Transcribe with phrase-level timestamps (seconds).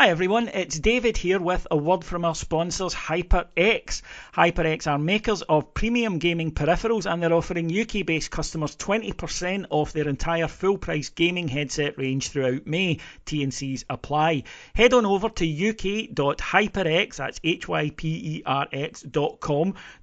[0.00, 4.00] Hi everyone, it's David here with a word from our sponsors HyperX.
[4.34, 9.92] HyperX are makers of premium gaming peripherals and they're offering UK based customers 20% off
[9.92, 12.98] their entire full price gaming headset range throughout May.
[13.26, 14.44] T&Cs apply.
[14.74, 18.14] Head on over to uk.hyperx, that's H-Y-P-E-R-X.com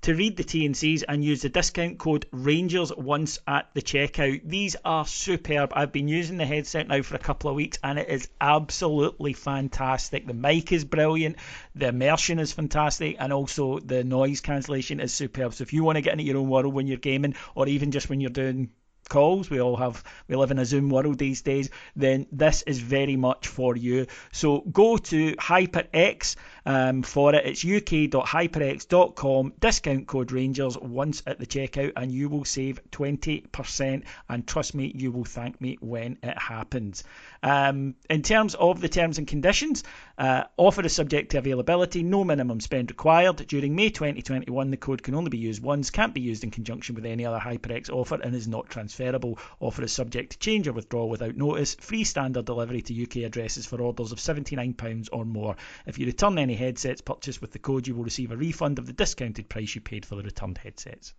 [0.01, 4.41] to read the T&Cs and use the discount code RANGERS once at the checkout.
[4.45, 5.73] These are superb.
[5.73, 9.33] I've been using the headset now for a couple of weeks and it is absolutely
[9.33, 10.27] fantastic fantastic.
[10.27, 11.37] The mic is brilliant.
[11.75, 13.15] The immersion is fantastic.
[13.19, 15.53] And also the noise cancellation is superb.
[15.53, 17.91] So if you want to get into your own world when you're gaming or even
[17.91, 18.69] just when you're doing
[19.09, 22.79] calls we all have we live in a zoom world these days then this is
[22.79, 26.35] very much for you so go to hyperx
[26.67, 32.45] um, for it it's uk.hyperx.com discount code rangers once at the checkout and you will
[32.45, 37.03] save 20% and trust me you will thank me when it happens
[37.43, 39.83] um, in terms of the terms and conditions,
[40.17, 43.37] uh, offer is subject to availability, no minimum spend required.
[43.47, 46.95] During May 2021, the code can only be used once, can't be used in conjunction
[46.95, 49.39] with any other HyperX offer, and is not transferable.
[49.59, 51.75] Offer is subject to change or withdrawal without notice.
[51.75, 55.55] Free standard delivery to UK addresses for orders of £79 or more.
[55.85, 58.85] If you return any headsets purchased with the code, you will receive a refund of
[58.85, 61.13] the discounted price you paid for the returned headsets.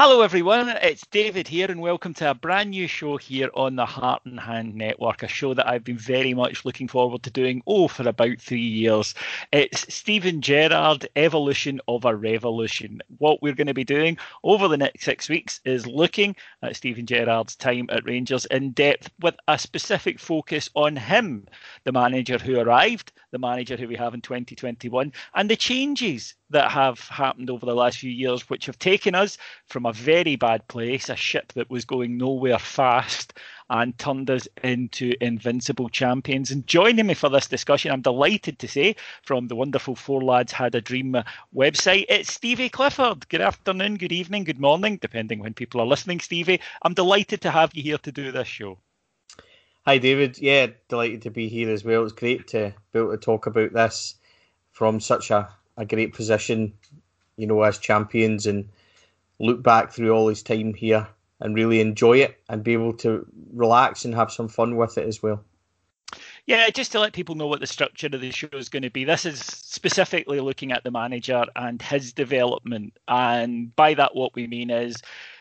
[0.00, 0.68] Hello, everyone.
[0.68, 4.38] It's David here, and welcome to a brand new show here on the Heart and
[4.38, 8.08] Hand Network, a show that I've been very much looking forward to doing, oh, for
[8.08, 9.16] about three years.
[9.50, 13.00] It's Steven Gerrard, Evolution of a Revolution.
[13.16, 17.04] What we're going to be doing over the next six weeks is looking at Steven
[17.04, 21.48] Gerrard's time at Rangers in depth with a specific focus on him,
[21.82, 26.70] the manager who arrived, the manager who we have in 2021, and the changes that
[26.70, 30.66] have happened over the last few years, which have taken us from a very bad
[30.68, 33.34] place, a ship that was going nowhere fast,
[33.70, 36.50] and turned us into invincible champions.
[36.50, 40.52] And joining me for this discussion, I'm delighted to say, from the wonderful Four Lads
[40.52, 41.16] Had a Dream
[41.54, 43.28] website, it's Stevie Clifford.
[43.28, 46.60] Good afternoon, good evening, good morning, depending when people are listening, Stevie.
[46.82, 48.78] I'm delighted to have you here to do this show.
[49.88, 50.36] Hi, David.
[50.38, 52.04] Yeah, delighted to be here as well.
[52.04, 54.16] It's great to be able to talk about this
[54.70, 56.74] from such a a great position,
[57.38, 58.68] you know, as champions and
[59.38, 61.08] look back through all his time here
[61.40, 65.08] and really enjoy it and be able to relax and have some fun with it
[65.08, 65.42] as well.
[66.44, 68.90] Yeah, just to let people know what the structure of the show is going to
[68.90, 69.04] be.
[69.04, 72.94] This is specifically looking at the manager and his development.
[73.08, 74.96] And by that, what we mean is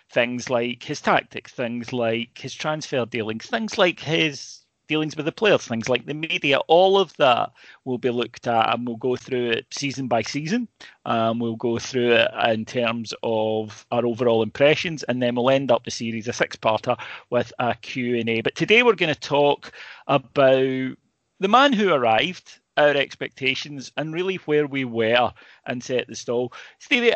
[0.10, 5.32] things like his tactics, things like his transfer dealings, things like his dealings with the
[5.32, 7.52] players, things like the media, all of that
[7.86, 10.68] will be looked at and we'll go through it season by season.
[11.06, 15.72] Um, we'll go through it in terms of our overall impressions and then we'll end
[15.72, 16.98] up the series, a six-parter,
[17.30, 18.42] with a Q&A.
[18.42, 19.72] But today we're going to talk
[20.08, 25.34] about the man who arrived, our expectations, and really where we were
[25.66, 26.54] and set the stall.
[26.80, 27.14] Stevie,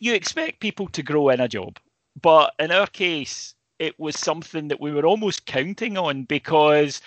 [0.00, 1.78] you expect people to grow in a job,
[2.20, 7.00] but in our case, it was something that we were almost counting on because,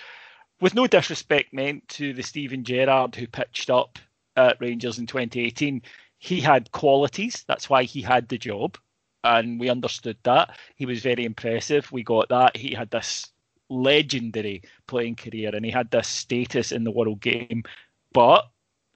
[0.60, 3.98] with no disrespect meant to the Steven Gerrard who pitched up
[4.36, 5.82] at Rangers in 2018,
[6.18, 7.44] he had qualities.
[7.46, 8.76] That's why he had the job.
[9.24, 10.56] And we understood that.
[10.76, 11.90] He was very impressive.
[11.90, 12.56] We got that.
[12.56, 13.30] He had this
[13.68, 17.64] legendary playing career and he had this status in the world game.
[18.12, 18.48] But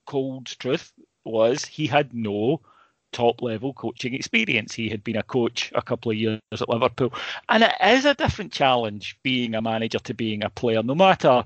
[0.06, 0.93] cold truth
[1.25, 2.61] was he had no
[3.12, 4.75] top level coaching experience.
[4.75, 7.12] He had been a coach a couple of years at Liverpool.
[7.49, 11.44] And it is a different challenge being a manager to being a player, no matter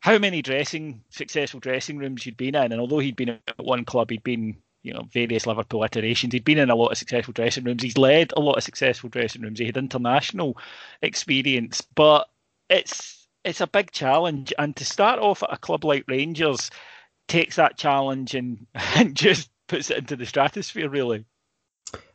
[0.00, 2.72] how many dressing successful dressing rooms you'd been in.
[2.72, 6.32] And although he'd been at one club, he'd been you know various Liverpool iterations.
[6.32, 7.82] He'd been in a lot of successful dressing rooms.
[7.82, 9.58] He's led a lot of successful dressing rooms.
[9.58, 10.56] He had international
[11.02, 12.28] experience, but
[12.70, 14.52] it's it's a big challenge.
[14.58, 16.70] And to start off at a club like Rangers
[17.28, 18.66] takes that challenge and,
[18.96, 21.24] and just puts it into the stratosphere, really.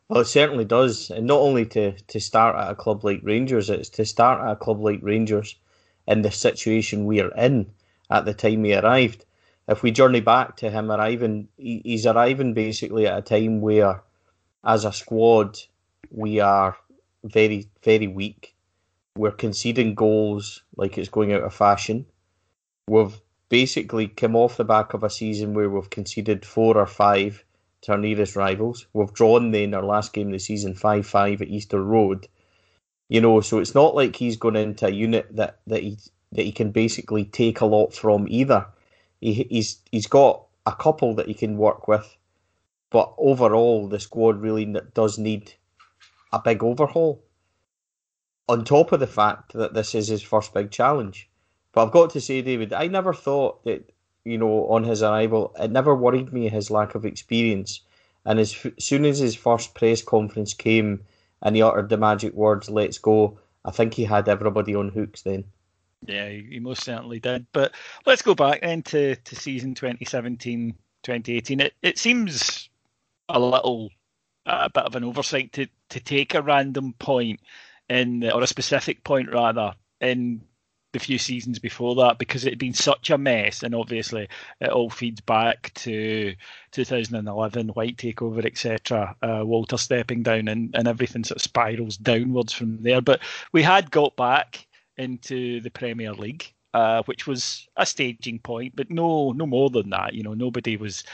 [0.08, 3.70] Well, it certainly does, and not only to to start at a club like Rangers,
[3.70, 5.56] it's to start at a club like Rangers
[6.06, 7.72] in the situation we are in
[8.10, 9.24] at the time he arrived.
[9.68, 14.02] If we journey back to him arriving, he's arriving basically at a time where,
[14.64, 15.58] as a squad,
[16.10, 16.76] we are
[17.24, 18.54] very very weak.
[19.16, 22.04] We're conceding goals like it's going out of fashion.
[22.86, 23.18] We've
[23.52, 27.44] basically come off the back of a season where we've conceded four or five
[27.82, 28.86] to our nearest rivals.
[28.94, 32.28] We've drawn then our last game of the season 5 5 at Easter Road.
[33.10, 35.98] You know, so it's not like he's going into a unit that, that he
[36.32, 38.64] that he can basically take a lot from either.
[39.20, 42.16] He, he's he's got a couple that he can work with,
[42.90, 44.64] but overall the squad really
[44.94, 45.52] does need
[46.32, 47.22] a big overhaul.
[48.48, 51.28] On top of the fact that this is his first big challenge,
[51.72, 53.90] but I've got to say, David, I never thought that,
[54.24, 57.80] you know, on his arrival, it never worried me his lack of experience.
[58.24, 61.04] And as soon as his first press conference came
[61.42, 65.22] and he uttered the magic words, let's go, I think he had everybody on hooks
[65.22, 65.44] then.
[66.06, 67.46] Yeah, he most certainly did.
[67.52, 67.74] But
[68.06, 71.60] let's go back then to, to season 2017 2018.
[71.60, 72.68] It, it seems
[73.28, 73.90] a little,
[74.46, 77.40] a bit of an oversight to, to take a random point
[77.88, 80.42] in, or a specific point rather, in
[80.92, 84.28] the few seasons before that because it had been such a mess, and obviously
[84.60, 86.34] it all feeds back to
[86.72, 89.16] 2011 Whyte takeover, etc.
[89.22, 93.00] Uh, Walter stepping down, and, and everything sort of spirals downwards from there.
[93.00, 93.20] But
[93.52, 94.66] we had got back
[94.96, 99.90] into the Premier League, uh, which was a staging point, but no, no more than
[99.90, 100.14] that.
[100.14, 101.04] You know, nobody was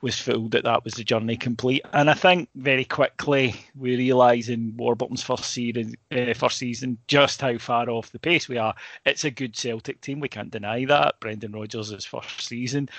[0.00, 1.82] was fooled that that was the journey complete.
[1.94, 7.40] And I think very quickly we realise in Warburton's first season, uh, first season, just
[7.40, 8.74] how far off the pace we are.
[9.06, 11.20] It's a good Celtic team, we can't deny that.
[11.20, 12.90] Brendan Rodgers' first season,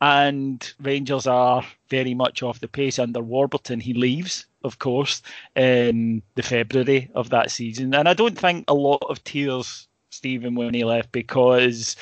[0.00, 3.80] and Rangers are very much off the pace under Warburton.
[3.80, 5.22] He leaves, of course,
[5.54, 10.54] in the February of that season, and I don't think a lot of tears, Stephen,
[10.54, 11.96] when he left because.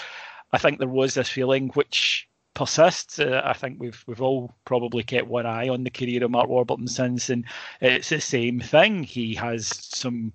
[0.54, 3.18] I think there was this feeling which persists.
[3.18, 6.48] Uh, I think we've we've all probably kept one eye on the career of Mark
[6.48, 7.44] Warburton since, and
[7.80, 9.02] it's the same thing.
[9.02, 10.32] He has some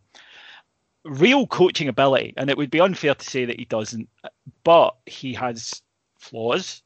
[1.06, 4.10] real coaching ability, and it would be unfair to say that he doesn't,
[4.64, 5.82] but he has
[6.20, 6.82] flaws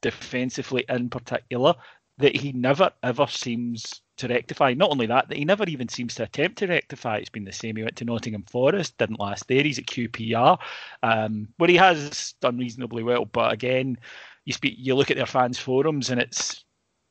[0.00, 1.74] defensively in particular
[2.18, 4.74] that he never ever seems to rectify.
[4.74, 7.18] Not only that, that he never even seems to attempt to rectify.
[7.18, 7.76] It's been the same.
[7.76, 9.62] He went to Nottingham Forest, didn't last there.
[9.62, 10.58] He's at QPR,
[11.02, 13.24] um, where he has done reasonably well.
[13.24, 13.98] But again,
[14.44, 16.64] you speak, you look at their fans forums, and it's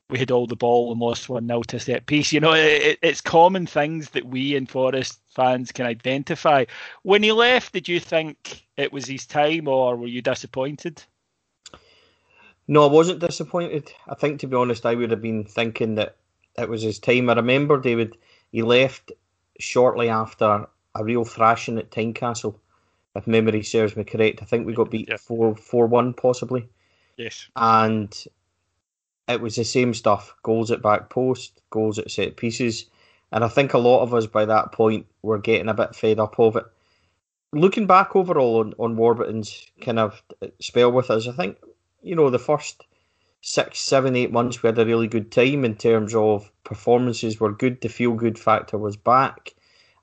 [0.10, 2.32] we had all the ball and lost one nil to set piece.
[2.32, 6.66] You know, it, it's common things that we in Forest fans can identify.
[7.02, 11.04] When he left, did you think it was his time, or were you disappointed?
[12.68, 13.92] No, I wasn't disappointed.
[14.08, 16.18] I think, to be honest, I would have been thinking that
[16.58, 17.30] it was his time.
[17.30, 18.18] I remember David.
[18.52, 19.12] He left
[19.60, 22.56] shortly after a real thrashing at Tynecastle,
[23.16, 24.42] if memory serves me correct.
[24.42, 26.68] I think we got beat four four one possibly.
[27.18, 27.48] Yes.
[27.56, 28.26] And
[29.28, 32.86] it was the same stuff goals at back post, goals at set pieces.
[33.32, 36.20] And I think a lot of us by that point were getting a bit fed
[36.20, 36.66] up of it.
[37.52, 40.22] Looking back overall on, on Warburton's kind of
[40.60, 41.58] spell with us, I think,
[42.02, 42.84] you know, the first
[43.48, 47.52] six, seven, eight months we had a really good time in terms of performances were
[47.54, 47.80] good.
[47.82, 49.54] The feel good factor was back.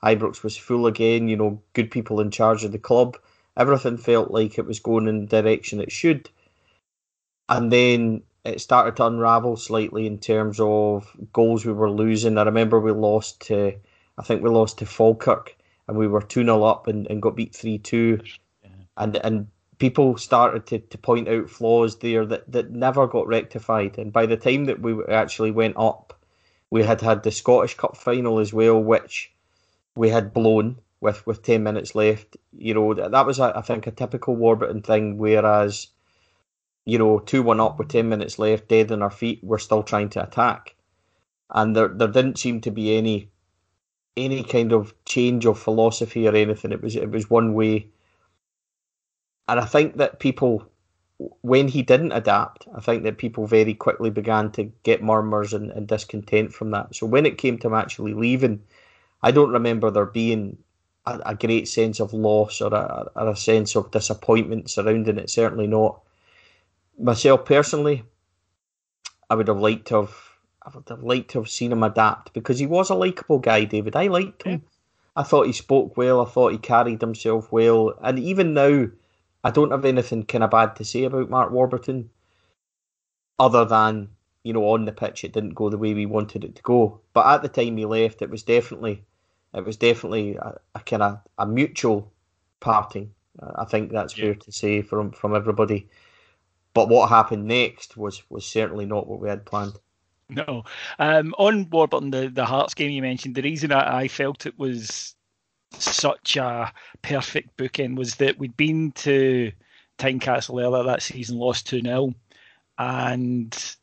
[0.05, 3.19] Ibrox was full again, you know, good people in charge of the club.
[3.57, 6.31] Everything felt like it was going in the direction it should
[7.49, 12.39] and then it started to unravel slightly in terms of goals we were losing.
[12.39, 13.75] I remember we lost to,
[14.19, 15.57] I think we lost to Falkirk,
[15.89, 18.21] and we were 2 0 up and, and got beat 3 2.
[18.63, 18.71] Yeah.
[18.97, 19.49] And and
[19.83, 23.99] people started to, to point out flaws there that, that never got rectified.
[23.99, 26.07] And by the time that we actually went up,
[26.71, 29.15] we had had the Scottish Cup final as well, which
[29.97, 30.77] we had blown.
[31.03, 32.37] with with ten minutes left.
[32.57, 35.19] You know that was I think a typical Warburton thing.
[35.19, 35.89] Whereas,
[36.85, 39.83] you know, two one up with ten minutes left, dead on our feet, we're still
[39.83, 40.77] trying to attack,
[41.51, 43.29] and there there didn't seem to be any
[44.17, 46.73] any kind of change of philosophy or anything.
[46.73, 47.89] It was it was one way,
[49.49, 50.67] and I think that people
[51.43, 55.71] when he didn't adapt, I think that people very quickly began to get murmurs and,
[55.71, 56.95] and discontent from that.
[56.95, 58.63] So when it came to him actually leaving,
[59.23, 60.59] I don't remember there being
[61.07, 65.31] a, a great sense of loss or a, or a sense of disappointment surrounding it.
[65.31, 66.01] Certainly not.
[66.99, 68.05] Myself personally,
[69.31, 70.17] I would have liked to have
[70.65, 73.65] I would have liked to have seen him adapt because he was a likable guy,
[73.65, 73.97] David.
[73.97, 74.53] I liked him.
[74.53, 74.69] Yeah.
[75.17, 76.21] I thought he spoke well.
[76.21, 77.95] I thought he carried himself well.
[78.03, 78.87] And even now,
[79.45, 82.11] I don't have anything kind of bad to say about Mark Warburton,
[83.39, 84.11] other than
[84.45, 87.01] you know on the pitch it didn't go the way we wanted it to go.
[87.13, 89.05] But at the time he left, it was definitely
[89.55, 92.13] it was definitely a, a kind of a mutual
[92.61, 93.13] parting.
[93.57, 94.27] I think that's yeah.
[94.27, 95.89] fair to say from from everybody.
[96.75, 99.79] But what happened next was was certainly not what we had planned.
[100.29, 100.65] No.
[100.99, 104.59] Um, on Warburton, the, the Hearts game you mentioned, the reason I, I felt it
[104.59, 105.15] was
[105.79, 109.53] such a perfect bookend was that we'd been to
[109.99, 112.15] Tynecastle earlier that season, lost 2 0,
[112.79, 113.77] and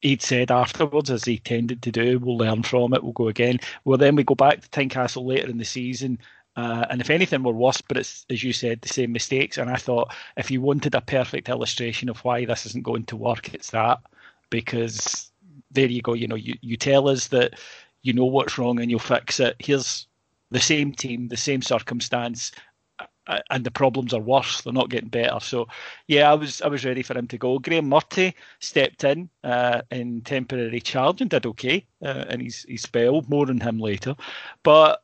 [0.00, 3.58] he'd said afterwards, as he tended to do, we'll learn from it, we'll go again.
[3.84, 6.18] Well, then we go back to Tynecastle later in the season.
[6.56, 9.56] Uh, and if anything, we're worse, but it's, as you said, the same mistakes.
[9.56, 13.16] And I thought if you wanted a perfect illustration of why this isn't going to
[13.16, 14.00] work, it's that.
[14.50, 15.30] Because
[15.70, 17.54] there you go, you know, you, you tell us that
[18.02, 19.54] you know what's wrong and you'll fix it.
[19.58, 20.06] Here's
[20.50, 22.52] the same team, the same circumstance,
[23.50, 24.60] and the problems are worse.
[24.60, 25.38] They're not getting better.
[25.40, 25.68] So,
[26.08, 27.58] yeah, I was I was ready for him to go.
[27.58, 32.82] Graham Murty stepped in uh, in temporary charge and did okay uh, in his, his
[32.82, 33.22] spell.
[33.28, 34.16] More on him later.
[34.62, 35.02] But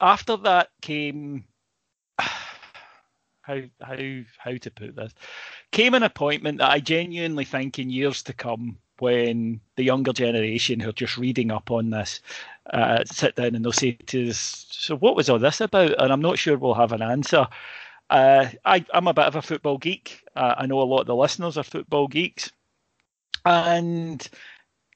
[0.00, 1.44] after that came
[2.18, 5.14] how how how to put this
[5.72, 10.78] came an appointment that I genuinely think in years to come when the younger generation
[10.78, 12.20] who are just reading up on this
[12.72, 16.12] uh, sit down and they'll say to us, "So what was all this about?" And
[16.12, 17.46] I'm not sure we'll have an answer.
[18.10, 20.22] Uh, I, am a bit of a football geek.
[20.36, 22.52] Uh, I know a lot of the listeners are football geeks,
[23.44, 24.26] and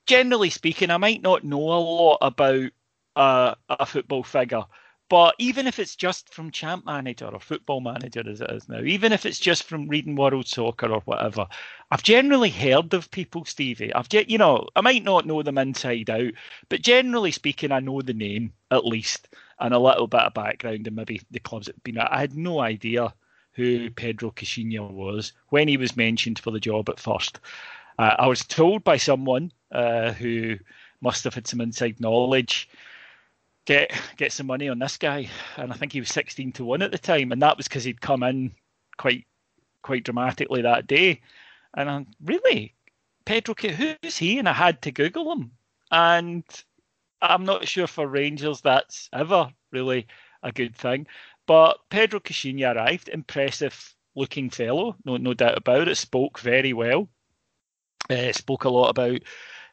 [0.06, 2.70] generally speaking, I might not know a lot about
[3.16, 4.64] uh, a football figure.
[5.08, 8.80] But even if it's just from Champ Manager or Football Manager as it is now,
[8.80, 11.46] even if it's just from reading World Soccer or whatever,
[11.90, 13.92] I've generally heard of people, Stevie.
[13.94, 16.32] I've you know, I might not know them inside out,
[16.68, 19.28] but generally speaking, I know the name at least
[19.60, 22.12] and a little bit of background and maybe the clubs that have been at.
[22.12, 23.14] I had no idea
[23.52, 27.40] who Pedro Caixinha was when he was mentioned for the job at first.
[27.98, 30.56] Uh, I was told by someone uh, who
[31.00, 32.68] must have had some inside knowledge
[33.68, 36.80] get get some money on this guy, and I think he was sixteen to one
[36.80, 38.52] at the time, and that was because he'd come in
[38.96, 39.26] quite
[39.82, 41.20] quite dramatically that day,
[41.76, 42.74] and I'm really
[43.26, 44.38] Pedro, who's he?
[44.38, 45.52] And I had to Google him,
[45.90, 46.44] and
[47.20, 50.06] I'm not sure for Rangers that's ever really
[50.42, 51.06] a good thing.
[51.46, 55.96] But Pedro Caixinha arrived, impressive looking fellow, no no doubt about it.
[55.96, 57.06] Spoke very well,
[58.08, 59.20] uh, spoke a lot about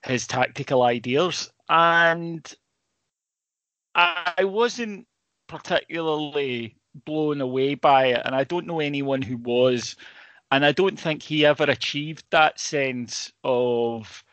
[0.03, 2.53] his tactical ideas, and
[3.95, 5.07] I wasn't
[5.47, 6.75] particularly
[7.05, 9.95] blown away by it, and I don't know anyone who was,
[10.51, 14.23] and I don't think he ever achieved that sense of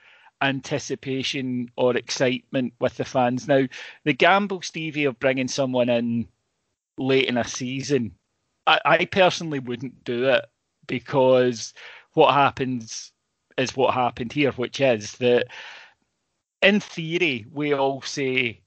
[0.42, 3.46] anticipation or excitement with the fans.
[3.46, 3.66] Now,
[4.04, 6.28] the gamble, Stevie, of bringing someone in
[6.98, 8.12] late in a season,
[8.66, 10.44] I, I personally wouldn't do it
[10.88, 11.72] because
[12.14, 13.12] what happens
[13.56, 15.46] is what happened here, which is that
[16.62, 18.61] in theory, we all say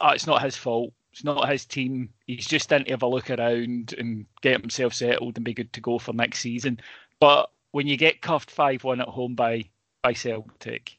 [0.00, 0.92] oh, it's not his fault.
[1.12, 2.10] It's not his team.
[2.26, 5.72] He's just in to have a look around and get himself settled and be good
[5.72, 6.80] to go for next season.
[7.18, 9.64] But when you get cuffed five one at home by
[10.02, 10.96] by Celtic,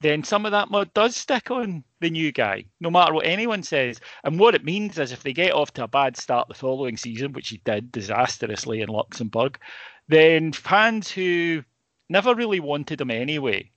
[0.00, 3.62] then some of that mud does stick on the new guy, no matter what anyone
[3.62, 4.00] says.
[4.24, 6.96] And what it means is if they get off to a bad start the following
[6.96, 9.58] season, which he did disastrously in Luxembourg,
[10.08, 11.64] then fans who
[12.08, 13.70] never really wanted him anyway,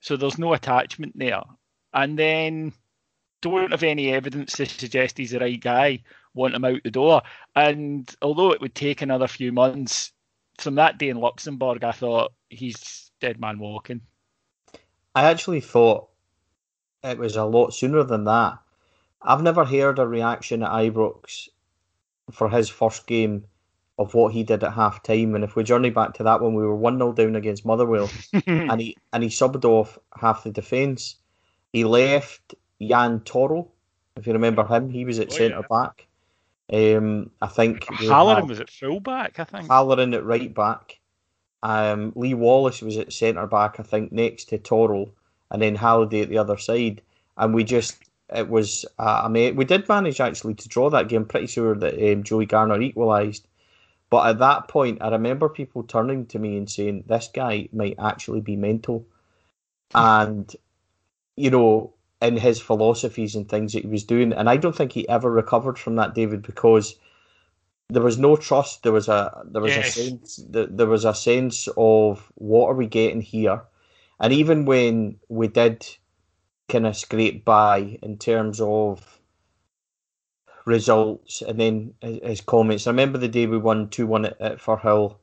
[0.00, 1.42] so there's no attachment there.
[1.92, 2.72] And then
[3.50, 6.02] don't have any evidence to suggest he's the right guy,
[6.34, 7.22] want him out the door.
[7.54, 10.12] And although it would take another few months,
[10.58, 14.00] from that day in Luxembourg, I thought he's dead man walking.
[15.14, 16.08] I actually thought
[17.02, 18.58] it was a lot sooner than that.
[19.22, 21.48] I've never heard a reaction at Ibrox
[22.30, 23.44] for his first game
[23.98, 25.34] of what he did at half time.
[25.34, 28.10] And if we journey back to that when we were 1 0 down against Motherwell
[28.46, 31.16] and he and he subbed off half the defence,
[31.72, 33.72] he left Jon Toral.
[34.16, 35.66] if you remember him, he was at oh, centre yeah.
[35.68, 36.06] back.
[36.72, 39.38] Um, I think Halloran was at fullback.
[39.38, 40.98] I think Halloran at right back.
[41.62, 43.78] Um, Lee Wallace was at centre back.
[43.78, 45.10] I think next to Toro,
[45.50, 47.02] and then Halliday at the other side.
[47.36, 47.96] And we just
[48.34, 51.24] it was uh, I mean we did manage actually to draw that game.
[51.24, 53.46] Pretty sure that um, Joey Garner equalised.
[54.10, 57.96] But at that point, I remember people turning to me and saying, "This guy might
[57.98, 59.06] actually be mental,"
[59.94, 60.54] and
[61.36, 61.92] you know,
[62.22, 64.32] in his philosophies and things that he was doing.
[64.32, 66.96] And I don't think he ever recovered from that, David, because
[67.88, 68.82] there was no trust.
[68.82, 69.96] There was a there was yes.
[69.96, 73.62] a sense there was a sense of what are we getting here,
[74.18, 75.86] and even when we did
[76.68, 79.20] kind of scrape by in terms of
[80.64, 82.86] results, and then his comments.
[82.86, 85.16] I remember the day we won two one at, at Firhill,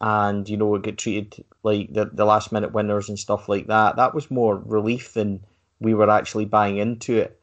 [0.00, 3.68] and you know we get treated like the the last minute winners and stuff like
[3.68, 3.96] that.
[3.96, 5.44] That was more relief than
[5.80, 7.40] we were actually buying into it.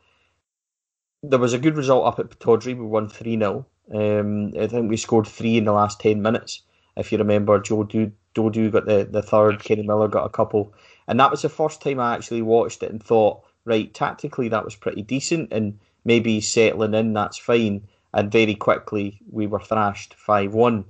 [1.24, 2.78] There was a good result up at Pittodrie.
[2.78, 3.66] We won 3 0.
[3.94, 6.62] Um, I think we scored three in the last 10 minutes.
[6.96, 10.74] If you remember, Joe Dodoo got the, the third, Kenny Miller got a couple.
[11.08, 14.66] And that was the first time I actually watched it and thought, right, tactically that
[14.66, 17.88] was pretty decent and maybe settling in, that's fine.
[18.14, 20.86] And very quickly we were thrashed 5 1.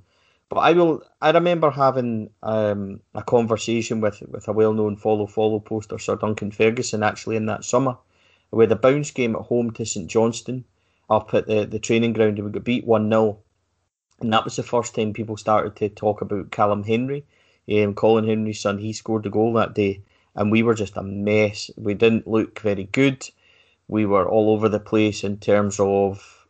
[0.52, 1.02] But I will.
[1.22, 6.18] I remember having um, a conversation with with a well known follow follow poster, Sir
[6.18, 7.96] Duncan Ferguson, actually in that summer.
[8.54, 10.66] Had a bounce game at home to St Johnstone
[11.10, 13.40] up at the, the training ground and we got beat 1 0.
[14.20, 17.26] And that was the first time people started to talk about Callum Henry.
[17.72, 20.02] Um, Colin Henry's son, he scored the goal that day.
[20.36, 21.72] And we were just a mess.
[21.78, 23.26] We didn't look very good.
[23.88, 26.46] We were all over the place in terms of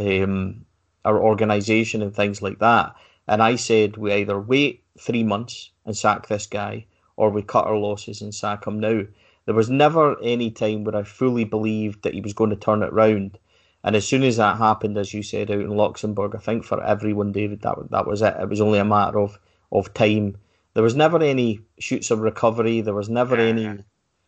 [0.00, 0.66] um,
[1.04, 2.96] our organisation and things like that.
[3.28, 7.66] And I said we either wait three months and sack this guy, or we cut
[7.66, 9.02] our losses and sack him now.
[9.46, 12.82] There was never any time where I fully believed that he was going to turn
[12.82, 13.38] it round.
[13.84, 16.82] And as soon as that happened, as you said out in Luxembourg, I think for
[16.82, 18.34] everyone, David, that that was it.
[18.40, 19.38] It was only a matter of
[19.70, 20.36] of time.
[20.74, 22.80] There was never any shoots of recovery.
[22.80, 23.84] There was never any.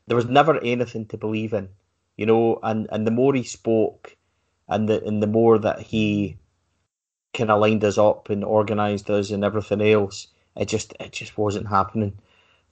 [0.07, 1.68] There was never anything to believe in,
[2.16, 2.61] you know.
[2.62, 4.16] And and the more he spoke,
[4.68, 6.38] and the and the more that he
[7.35, 10.29] kind of lined us up and organised us and everything else.
[10.57, 12.19] It just it just wasn't happening.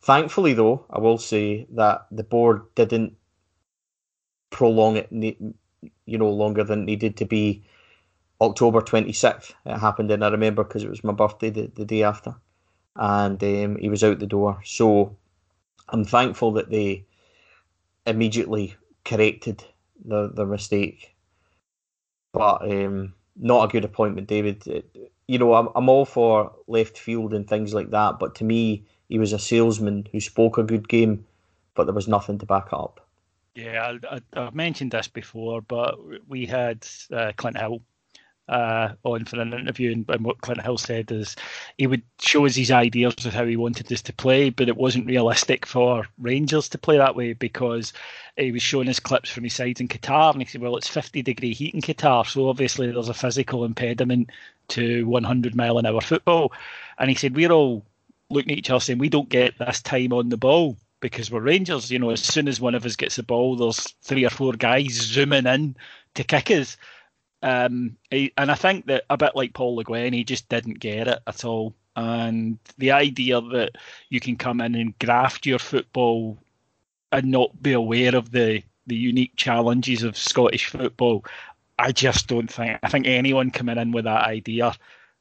[0.00, 3.16] Thankfully, though, I will say that the board didn't
[4.50, 7.64] prolong it, you know, longer than it needed to be.
[8.40, 11.86] October twenty sixth, it happened, and I remember because it was my birthday the, the
[11.86, 12.34] day after,
[12.96, 14.60] and um, he was out the door.
[14.64, 15.16] So
[15.88, 17.06] I'm thankful that they
[18.06, 19.64] immediately corrected
[20.04, 21.14] the the mistake.
[22.32, 24.66] But um, not a good appointment, David.
[24.66, 28.44] It, you know, I'm, I'm all for left field and things like that, but to
[28.44, 31.24] me, he was a salesman who spoke a good game,
[31.74, 33.00] but there was nothing to back up.
[33.54, 35.96] Yeah, I, have mentioned this before, but
[36.28, 37.82] we had uh, Clint Hill
[38.48, 41.34] uh, on for an interview, and, and, what Clint Hill said is
[41.78, 44.76] he would show us his ideas of how he wanted us to play, but it
[44.76, 47.92] wasn't realistic for Rangers to play that way because
[48.36, 50.88] he was showing us clips from his sides in Qatar, and he said, "Well, it's
[50.88, 54.30] 50 degree heat in Qatar, so obviously there's a physical impediment
[54.68, 56.52] to 100 mile an hour football."
[56.98, 57.84] And he said, "We're all
[58.30, 61.40] looking at each other saying we don't get this time on the ball." Because we're
[61.40, 64.30] Rangers, you know, as soon as one of us gets the ball, there's three or
[64.30, 65.76] four guys zooming in
[66.14, 66.78] to kick us
[67.46, 70.80] um, he, and I think that a bit like Paul Le Guen, he just didn't
[70.80, 71.74] get it at all.
[71.94, 73.76] And the idea that
[74.10, 76.38] you can come in and graft your football
[77.12, 81.24] and not be aware of the the unique challenges of Scottish football,
[81.78, 82.80] I just don't think.
[82.82, 84.74] I think anyone coming in with that idea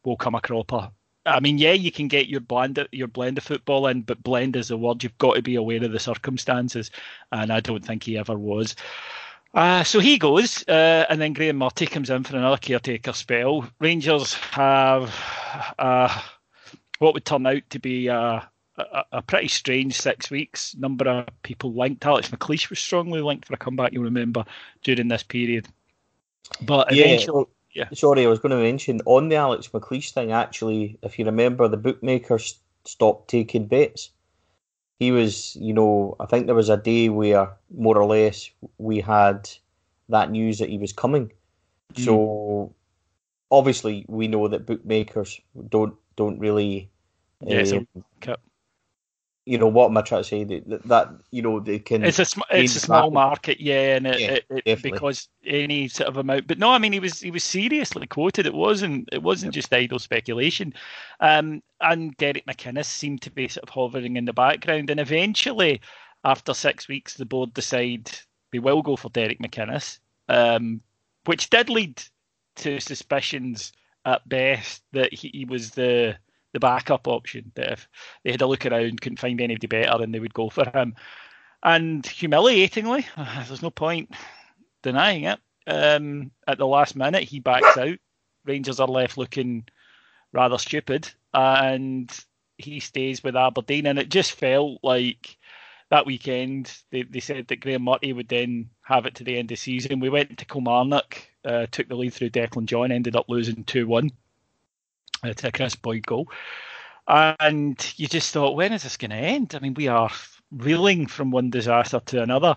[0.03, 0.89] will come a cropper.
[1.27, 4.55] I mean, yeah, you can get your blend your blend of football in, but blend
[4.55, 5.03] is the word.
[5.03, 6.89] You've got to be aware of the circumstances,
[7.31, 8.75] and I don't think he ever was.
[9.55, 13.65] Uh, so he goes, uh, and then Graham Murty comes in for another caretaker spell.
[13.79, 15.15] Rangers have
[15.79, 16.21] uh,
[16.99, 20.75] what would turn out to be a, a, a, pretty strange six weeks.
[20.75, 22.05] Number of people linked.
[22.05, 24.43] Alex McLeish was strongly linked for a comeback, you'll remember,
[24.83, 25.69] during this period.
[26.61, 27.45] But eventually.
[27.73, 27.95] Yeah, yeah.
[27.97, 31.69] Sorry, I was going to mention on the Alex McLeish thing, actually, if you remember,
[31.69, 34.11] the bookmakers stopped taking bets
[34.99, 39.01] he was, you know, I think there was a day where more or less we
[39.01, 39.49] had
[40.09, 41.31] that news that he was coming.
[41.93, 42.05] Mm.
[42.05, 42.73] So
[43.51, 46.89] obviously we know that bookmakers don't don't really
[47.41, 47.87] yeah, um,
[49.45, 50.43] you know what am I trying to say?
[50.43, 52.03] That, that you know they can.
[52.03, 55.87] It's a sm- it's a small market, yeah, and it, yeah, it, it because any
[55.87, 56.47] sort of amount.
[56.47, 58.47] But no, I mean he was he was seriously quoted.
[58.47, 60.73] It wasn't it wasn't just idle speculation.
[61.19, 65.79] Um, and Derek McInnes seemed to be sort of hovering in the background, and eventually,
[66.23, 68.09] after six weeks, the board decide
[68.51, 70.81] they will go for Derek McInnes, um,
[71.25, 72.01] which did lead
[72.55, 73.73] to suspicions
[74.05, 76.15] at best that he, he was the
[76.55, 77.51] the backup option.
[77.55, 77.87] That if
[78.23, 80.95] they had a look around, couldn't find anybody better, then they would go for him.
[81.61, 84.15] And humiliatingly, there's no point
[84.81, 85.39] denying it.
[85.67, 87.97] Um, at the last minute, he backs out.
[88.45, 89.65] Rangers are left looking
[90.31, 92.11] rather stupid, and
[92.57, 93.85] he stays with Aberdeen.
[93.85, 95.37] And it just felt like
[95.89, 99.45] that weekend they, they said that Graham Murty would then have it to the end
[99.45, 99.99] of the season.
[99.99, 103.87] We went to Kilmarnock, uh, took the lead through Declan John, ended up losing 2
[103.87, 104.09] 1 uh,
[105.33, 106.29] to a Kris Boyd goal.
[107.07, 109.53] And you just thought, when is this going to end?
[109.55, 110.11] I mean, we are
[110.51, 112.55] reeling from one disaster to another.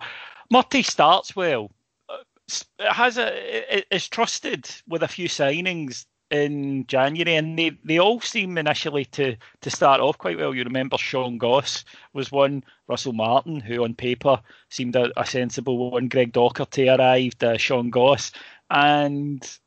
[0.50, 1.70] Murty starts well.
[2.08, 8.20] Uh, has a is trusted with a few signings in January, and they, they all
[8.20, 10.54] seem initially to to start off quite well.
[10.54, 15.90] You remember Sean Goss was one, Russell Martin, who on paper seemed a, a sensible
[15.90, 16.08] one.
[16.08, 18.32] Greg Docherty arrived, uh, Sean Goss,
[18.70, 19.58] and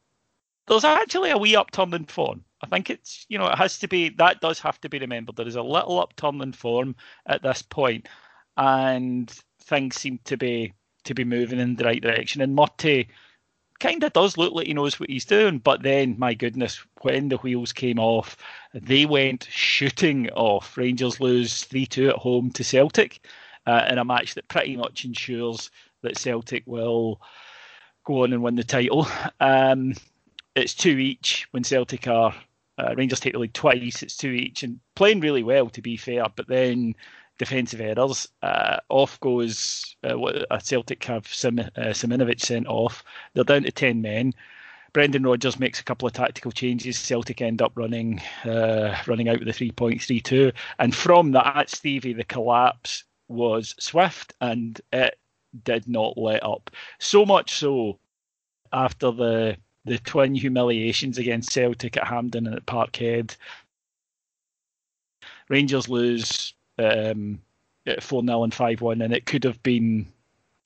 [0.67, 2.43] there's actually a wee upturn in form.
[2.63, 5.35] I think it's you know it has to be that does have to be remembered.
[5.35, 6.95] There is a little upturn in form
[7.25, 8.07] at this point,
[8.57, 12.41] and things seem to be to be moving in the right direction.
[12.41, 13.07] And Murty
[13.79, 15.57] kind of does look like he knows what he's doing.
[15.57, 18.37] But then, my goodness, when the wheels came off,
[18.73, 20.77] they went shooting off.
[20.77, 23.27] Rangers lose 3 2 at home to Celtic
[23.65, 25.71] uh, in a match that pretty much ensures
[26.03, 27.21] that Celtic will
[28.05, 29.07] go on and win the title.
[29.39, 29.95] Um,
[30.55, 32.35] it's two each when Celtic are.
[32.77, 34.01] Uh, Rangers take the lead twice.
[34.01, 36.25] It's two each and playing really well, to be fair.
[36.35, 36.95] But then
[37.37, 38.27] defensive errors.
[38.43, 40.15] Uh, off goes uh,
[40.51, 43.03] a Celtic have Sim, uh, Simunovic sent off.
[43.33, 44.33] They're down to 10 men.
[44.93, 46.97] Brendan Rodgers makes a couple of tactical changes.
[46.97, 50.53] Celtic end up running uh, running out with a 3.32.
[50.79, 55.17] And from that, Stevie, the collapse was swift and it
[55.63, 56.69] did not let up.
[56.99, 57.99] So much so
[58.71, 63.35] after the the twin humiliations against Celtic at Hampden and at Parkhead.
[65.49, 67.41] Rangers lose um,
[67.99, 70.11] 4 0 and 5 1, and it could have been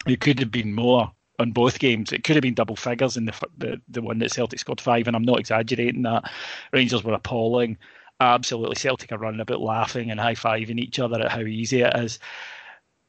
[0.05, 2.11] it could have been more on both games.
[2.11, 5.07] It could have been double figures in the, the the one that Celtic scored five,
[5.07, 6.31] and I'm not exaggerating that.
[6.71, 7.77] Rangers were appalling.
[8.19, 11.95] Absolutely, Celtic are running about laughing and high fiving each other at how easy it
[11.97, 12.19] is.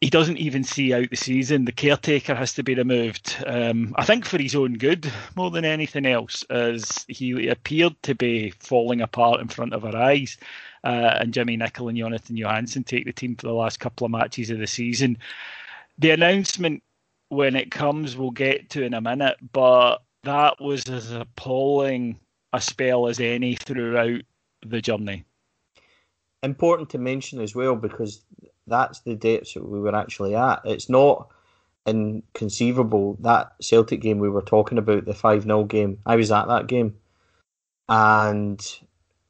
[0.00, 1.64] He doesn't even see out the season.
[1.64, 3.42] The caretaker has to be removed.
[3.46, 8.14] Um, I think for his own good more than anything else, as he appeared to
[8.14, 10.36] be falling apart in front of our eyes
[10.84, 14.10] uh, and Jimmy Nicholl and Jonatan Johansson take the team for the last couple of
[14.10, 15.16] matches of the season.
[15.98, 16.82] The announcement,
[17.30, 22.20] when it comes, we'll get to in a minute, but that was as appalling
[22.52, 24.22] a spell as any throughout
[24.64, 25.24] the journey.
[26.42, 28.24] Important to mention as well because
[28.66, 30.60] that's the dates that we were actually at.
[30.64, 31.28] It's not
[31.86, 35.98] inconceivable that Celtic game we were talking about, the 5 0 game.
[36.04, 36.96] I was at that game.
[37.88, 38.60] And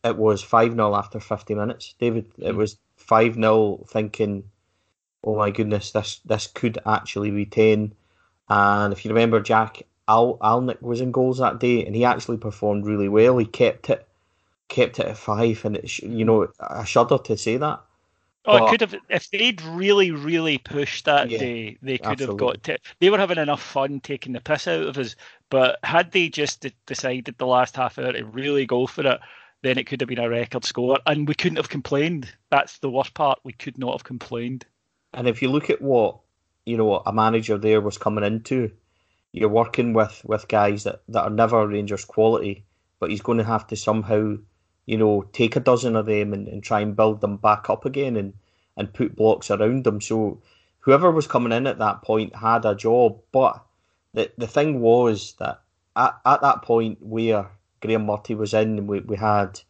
[0.05, 2.27] it was 5 0 after 50 minutes, David.
[2.39, 2.57] It mm.
[2.57, 4.45] was 5 0 thinking,
[5.25, 7.95] oh my goodness, this this could actually retain.
[8.49, 12.37] And if you remember, Jak Al- Alnwick was in goals that day, and he actually
[12.37, 13.37] performed really well.
[13.39, 14.07] He kept it,
[14.69, 17.83] kept it at five, and it, you know, I shudder to say that.
[18.47, 22.13] Oh, but, it could have if they'd really, really pushed that yeah, day, they could
[22.13, 22.47] absolutely.
[22.47, 22.79] have got to.
[23.01, 25.17] They were having enough fun taking the piss out of us,
[25.51, 29.21] but had they just decided the last half hour to really go for it,
[29.63, 32.33] then it could have been a record score, and we couldn't have complained.
[32.51, 33.41] That's the worst part.
[33.43, 34.65] We could not have complained.
[35.13, 36.21] And if you look at what
[36.65, 38.71] you know a manager there was coming into,
[39.33, 42.65] you're working with with guys that that are never Rangers quality,
[43.01, 44.37] but he's going to have to somehow,
[44.87, 47.85] you know, take a dozen of them and, and try and build them back up
[47.85, 48.33] again and
[48.77, 50.01] and put blocks around them.
[50.01, 50.41] So
[50.81, 53.65] whoever was coming in at that point had a job, but
[54.15, 55.61] the the thing was that
[55.97, 59.61] at, at that point where Graham Murty was in, we, we had,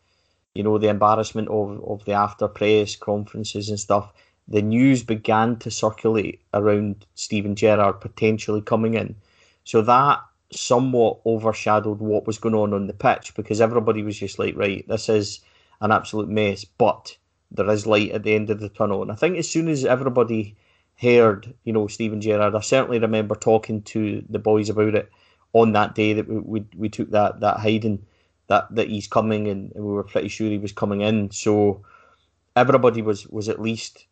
[0.55, 4.13] you know, the embarrassment of, of the after press conferences and stuff.
[4.49, 9.17] The news began to circulate around Steven Gerrard potentially coming in.
[9.65, 10.21] So that
[10.53, 14.87] somewhat overshadowed what was going on on the pitch because everybody was just like, right,
[14.89, 15.41] this is
[15.81, 17.17] an absolute mess, but
[17.51, 19.03] there is light at the end of the tunnel.
[19.03, 20.57] And I think as soon as everybody
[21.01, 25.11] heard, you know, Steven Gerrard, I certainly remember talking to the boys about it
[25.53, 28.05] on that day that we we, we took that that hiding
[28.49, 31.31] that that he's coming and, and we were pretty sure he was coming in.
[31.31, 31.85] So
[32.55, 34.07] everybody was was at least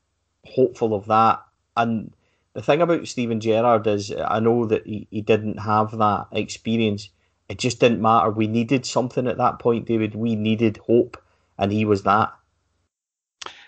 [0.47, 1.43] hopeful of that.
[1.77, 2.13] And
[2.55, 7.11] the thing about Steven Gerrard is I know that he, he didn't have that experience.
[7.49, 8.31] It just didn't matter.
[8.31, 10.15] We needed something at that point, David.
[10.15, 11.23] We needed hope,
[11.59, 12.33] and he was that.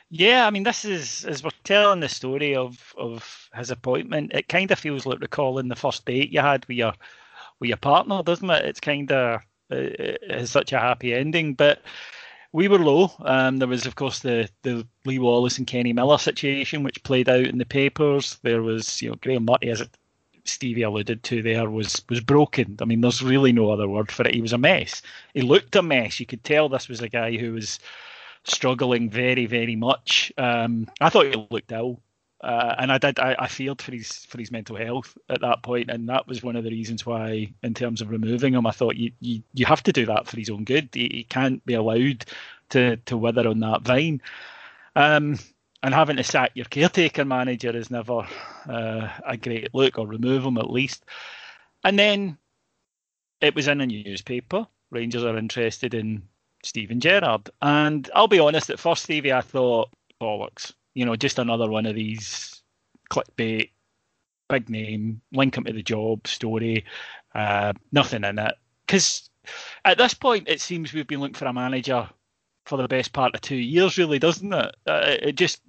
[0.09, 4.33] Yeah, I mean, this is as we're telling the story of of his appointment.
[4.33, 6.95] It kind of feels like recalling the first date you had with your
[7.59, 8.65] with your partner, doesn't it?
[8.65, 11.55] It's kind of it has such a happy ending.
[11.55, 11.83] But
[12.53, 13.13] we were low.
[13.21, 17.29] Um, there was, of course, the the Lee Wallace and Kenny Miller situation, which played
[17.29, 18.39] out in the papers.
[18.43, 19.83] There was, you know, Graham Murty, as
[20.45, 22.77] Stevie alluded to there, was was broken.
[22.81, 24.35] I mean, there's really no other word for it.
[24.35, 25.03] He was a mess.
[25.35, 26.21] He looked a mess.
[26.21, 27.79] You could tell this was a guy who was
[28.45, 30.33] struggling very, very much.
[30.39, 32.01] Um, I thought he looked ill.
[32.47, 33.19] Uh, and I did.
[33.19, 36.45] I, I feared for his for his mental health at that point, and that was
[36.45, 39.67] one of the reasons why, in terms of removing him, I thought you you, you
[39.67, 40.89] have to do that for his own good.
[40.93, 42.25] He, he can't be allowed
[42.69, 44.23] to to wither on that vine.
[44.95, 45.41] Um,
[45.83, 48.21] and having to sack your caretaker manager is never
[48.69, 51.05] uh, a great look, or remove him at least.
[51.83, 52.39] And then
[53.41, 54.69] it was in a newspaper.
[54.93, 56.23] Rangers are interested in
[56.63, 58.71] Steven Gerrard, and I'll be honest.
[58.71, 62.63] At first, Stevie, I thought bollocks you know, just another one of these
[63.11, 63.69] clickbait,
[64.49, 66.87] big name, link him to the job story,
[67.35, 68.55] uh, nothing in it.
[68.87, 69.29] Because
[69.85, 72.09] at this point, it seems we've been looking for a manager
[72.65, 74.75] for the best part of two years, really, doesn't it?
[74.87, 75.61] Uh, it just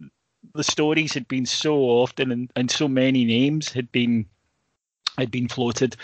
[0.56, 4.26] the stories had been so often and, and so many names had been
[5.18, 5.98] had been floated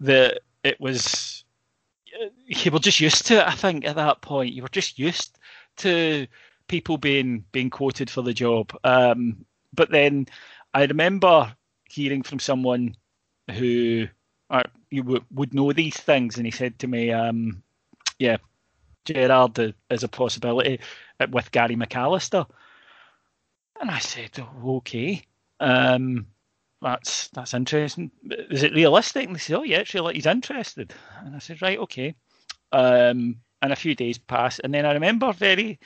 [0.00, 1.44] that it was
[2.46, 3.46] you were just used to it.
[3.46, 5.38] I think at that point you were just used
[5.76, 6.26] to
[6.68, 8.76] people being being quoted for the job.
[8.84, 10.26] Um, but then
[10.74, 11.54] I remember
[11.88, 12.96] hearing from someone
[13.50, 14.06] who
[14.50, 17.62] uh, you w- would know these things, and he said to me, um,
[18.18, 18.38] "Yeah,
[19.04, 20.80] Gerrard is a possibility
[21.30, 22.46] with Gary McAllister."
[23.80, 25.22] And I said, "Okay,
[25.60, 26.26] um,
[26.82, 28.10] that's that's interesting.
[28.50, 30.92] Is it realistic?" And they said, "Oh yeah, actually, like he's interested."
[31.24, 32.14] And I said, "Right, okay."
[32.72, 35.78] Um, and a few days passed, and then I remember very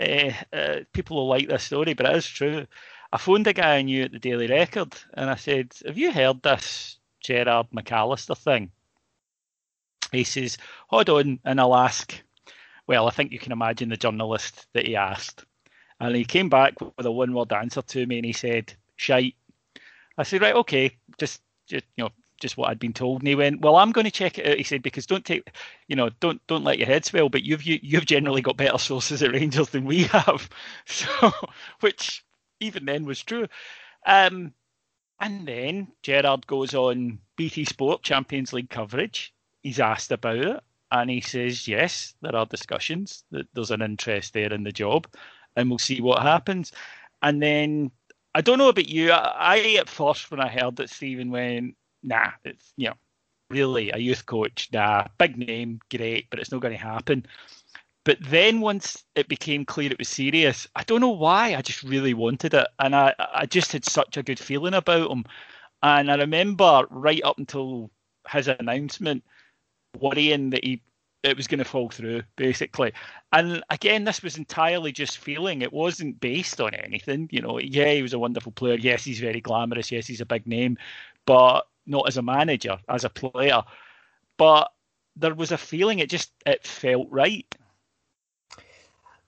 [0.00, 2.66] uh, uh, people will like this story, but it is true.
[3.12, 6.12] I phoned a guy I knew at the Daily Record and I said, Have you
[6.12, 8.70] heard this Gerrard McAllister thing?
[10.12, 10.58] He says,
[10.88, 12.14] Hold on, and I'll ask.
[12.86, 15.44] Well, I think you can imagine the journalist that he asked.
[16.00, 19.34] And he came back with a one word answer to me and he said, Shite.
[20.16, 23.20] I said, Right, okay, just, just you know, just what I'd been told.
[23.20, 25.50] And he went, "Well, I'm going to check it out." He said, "Because don't take,
[25.88, 27.28] you know, don't don't let your head swell.
[27.28, 30.48] But you've you, you've generally got better sources at Rangers than we have."
[30.86, 31.32] So,
[31.80, 32.24] which
[32.60, 33.46] even then was true.
[34.06, 34.52] Um,
[35.20, 39.34] and then Gerrard goes on BT Sport Champions League coverage.
[39.62, 43.24] He's asked about it, and he says, "Yes, there are discussions.
[43.30, 45.06] That there's an interest there in the job,
[45.56, 46.72] and we'll see what happens."
[47.22, 47.90] And then
[48.34, 49.10] I don't know about you.
[49.10, 52.94] I, I, at first when I heard that Steven went, nah, it's you know,
[53.50, 57.26] really a youth coach, nah, big name, great, but it's not going to happen.
[58.04, 61.82] But then once it became clear it was serious, I don't know why, I just
[61.82, 65.24] really wanted it, and I I just had such a good feeling about him.
[65.82, 67.90] And I remember right up until
[68.28, 69.24] his announcement,
[70.00, 70.82] worrying that he
[71.24, 72.92] it was going to fall through basically.
[73.32, 75.62] And again this was entirely just feeling.
[75.62, 77.58] It wasn't based on anything you know.
[77.58, 78.76] Yeah he was a wonderful player.
[78.76, 79.90] Yes he's very glamorous.
[79.90, 80.78] Yes he's a big name.
[81.26, 83.62] But not as a manager, as a player.
[84.36, 84.70] But
[85.16, 87.46] there was a feeling it just it felt right.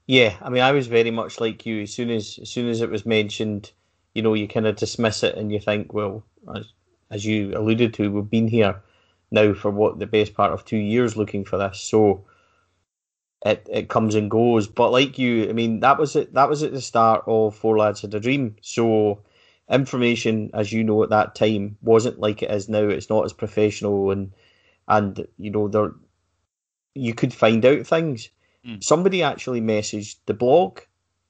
[0.07, 1.83] Yeah, I mean, I was very much like you.
[1.83, 3.73] As soon as as soon as it was mentioned,
[4.15, 6.73] you know, you kind of dismiss it and you think, well, as,
[7.11, 8.81] as you alluded to, we've been here
[9.31, 11.81] now for what the best part of two years looking for this.
[11.81, 12.25] So
[13.45, 14.67] it it comes and goes.
[14.67, 16.35] But like you, I mean, that was it.
[16.35, 18.57] That was at the start of Four Lads Had a Dream.
[18.63, 19.23] So
[19.71, 22.89] information, as you know, at that time wasn't like it is now.
[22.89, 24.33] It's not as professional, and
[24.89, 25.93] and you know there
[26.95, 28.31] you could find out things.
[28.67, 28.83] Mm.
[28.83, 30.81] Somebody actually messaged the blog,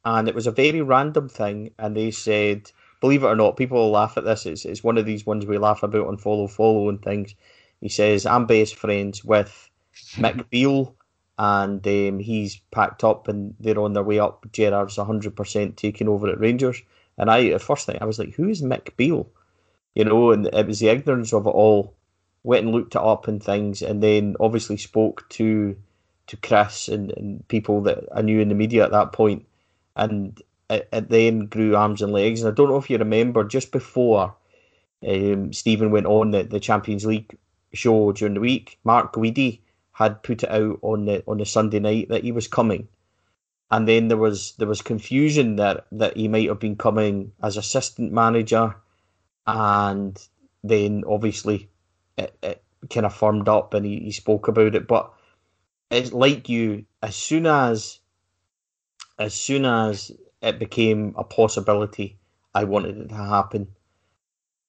[0.05, 3.79] and it was a very random thing, and they said, believe it or not, people
[3.79, 4.46] will laugh at this.
[4.46, 7.35] It's it's one of these ones we laugh about on follow follow and things.
[7.81, 9.70] He says, I'm best friends with
[10.16, 10.94] Mick Beale
[11.38, 14.46] and um, he's packed up and they're on their way up.
[14.53, 16.83] Gerrard's 100% taking over at Rangers.
[17.18, 19.29] And I, at first I was like, who is Mick Beale?
[19.94, 21.94] You know, and it was the ignorance of it all.
[22.42, 25.77] Went and looked it up and things, and then obviously spoke to
[26.29, 29.46] to Chris and, and people that I knew in the media at that point,
[29.96, 32.40] and it, it then grew arms and legs.
[32.40, 34.35] And I don't know if you remember, just before
[35.07, 37.37] um, Steven went on the, the Champions League
[37.75, 39.61] show during the week, Mark Guidi
[39.92, 42.88] had put it out on the on the Sunday night that he was coming
[43.71, 47.57] and then there was there was confusion that that he might have been coming as
[47.57, 48.75] assistant manager,
[49.47, 50.19] and
[50.65, 51.71] then obviously
[52.19, 54.89] it, it kind of firmed up and he, he spoke about it.
[54.89, 55.13] But
[55.91, 58.01] it's like you, as soon as
[59.19, 62.19] as soon as it became a possibility,
[62.55, 63.69] I wanted it to happen,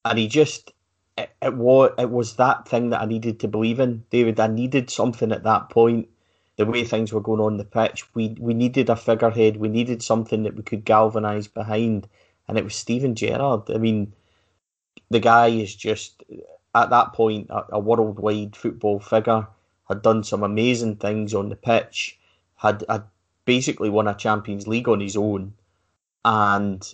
[0.05, 0.73] and he just
[1.17, 4.39] it, it was it was that thing that I needed to believe in, David.
[4.39, 6.09] I needed something at that point.
[6.61, 9.57] The way things were going on the pitch, we we needed a figurehead.
[9.57, 12.07] We needed something that we could galvanise behind,
[12.47, 13.71] and it was Steven Gerrard.
[13.71, 14.13] I mean,
[15.09, 16.23] the guy is just
[16.75, 19.47] at that point a, a worldwide football figure.
[19.89, 22.19] Had done some amazing things on the pitch.
[22.57, 23.05] Had had
[23.45, 25.55] basically won a Champions League on his own,
[26.23, 26.93] and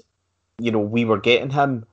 [0.60, 1.86] you know we were getting him.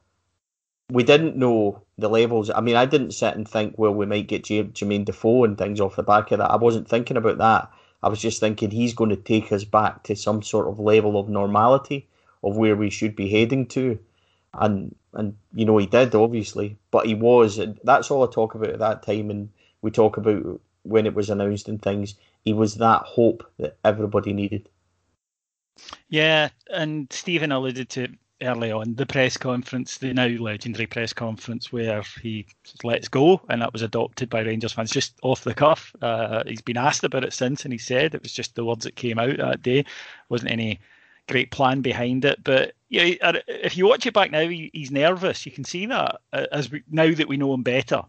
[0.90, 2.50] We didn't know the levels.
[2.50, 5.56] I mean, I didn't sit and think, well, we might get J- Jermaine Defoe and
[5.56, 6.50] things off the back of that.
[6.50, 7.70] I wasn't thinking about that.
[8.02, 11.18] I was just thinking he's going to take us back to some sort of level
[11.18, 12.06] of normality
[12.42, 13.98] of where we should be heading to,
[14.52, 17.58] and and you know he did obviously, but he was.
[17.82, 19.48] That's all I talk about at that time, and
[19.80, 22.14] we talk about when it was announced and things.
[22.44, 24.68] He was that hope that everybody needed.
[26.10, 28.08] Yeah, and Stephen alluded to
[28.44, 32.46] early on the press conference, the now legendary press conference where he
[32.82, 35.94] lets go, and that was adopted by Rangers fans just off the cuff.
[36.02, 38.84] Uh, he's been asked about it since, and he said it was just the words
[38.84, 39.84] that came out that day.
[40.28, 40.80] wasn't any
[41.28, 45.46] great plan behind it, but yeah, if you watch it back now, he, he's nervous.
[45.46, 48.02] You can see that uh, as we, now that we know him better.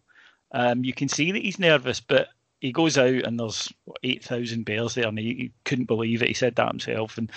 [0.52, 2.30] Um, you can see that he's nervous, but
[2.62, 3.72] he goes out and there's
[4.04, 6.28] eight thousand bears there, and he, he couldn't believe it.
[6.28, 7.32] He said that himself, and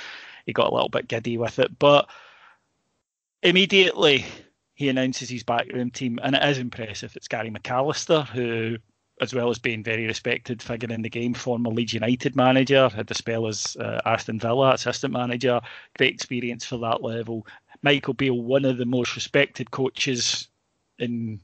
[0.47, 2.09] he got a little bit giddy with it, but
[3.43, 4.25] immediately
[4.75, 7.15] he announces his backroom team, and it is impressive.
[7.17, 8.77] It's Gary McAllister, who,
[9.21, 13.09] as well as being very respected figure in the game, former Leeds United manager, had
[13.09, 15.61] the spell as uh, Aston Villa assistant manager,
[15.97, 17.47] great experience for that level.
[17.83, 20.49] Michael Beale, one of the most respected coaches
[20.99, 21.41] in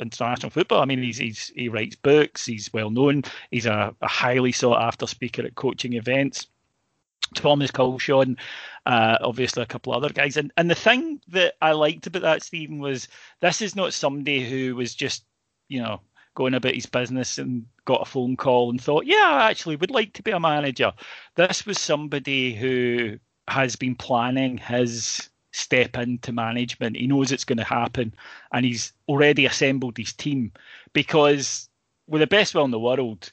[0.00, 0.82] international football.
[0.82, 2.46] I mean, he's, he's he writes books.
[2.46, 3.22] He's well known.
[3.50, 6.48] He's a, a highly sought after speaker at coaching events.
[7.34, 8.36] Thomas Culshaw,
[8.86, 10.36] uh, obviously a couple other guys.
[10.36, 13.08] And and the thing that I liked about that, Stephen, was
[13.40, 15.24] this is not somebody who was just,
[15.68, 16.00] you know,
[16.34, 19.90] going about his business and got a phone call and thought, yeah, I actually would
[19.90, 20.92] like to be a manager.
[21.36, 26.96] This was somebody who has been planning his step into management.
[26.96, 28.14] He knows it's going to happen
[28.52, 30.52] and he's already assembled his team
[30.92, 31.68] because
[32.08, 33.30] with the best will in the world,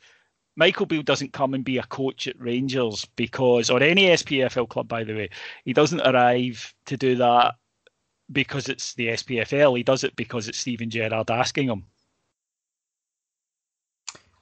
[0.62, 4.88] Michael Beale doesn't come and be a coach at Rangers because, or any SPFL club,
[4.88, 5.30] by the way,
[5.66, 7.56] he doesn't arrive to do that
[8.32, 9.76] because it's the SPFL.
[9.76, 11.88] He does it because it's Steven Gerrard asking him.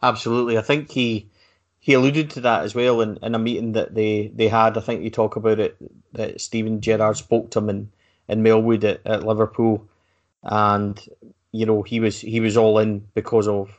[0.04, 1.30] Absolutely, I think he
[1.80, 4.78] he alluded to that as well in, in a meeting that they, they had.
[4.78, 5.78] I think you talk about it
[6.12, 7.92] that Steven Gerrard spoke to him in,
[8.28, 9.88] in Melwood at, at Liverpool,
[10.44, 11.02] and
[11.54, 13.70] you know he was he was all in because of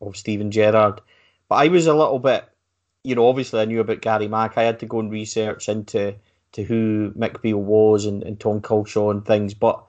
[0.00, 1.02] of Steven Gerrard
[1.50, 2.48] but I was a little bit,
[3.02, 4.56] you know, obviously I knew about Gary Mack.
[4.56, 6.14] I had to go and research into
[6.52, 9.52] to who Mick Beale was and, and Tom Culshaw and things.
[9.52, 9.84] But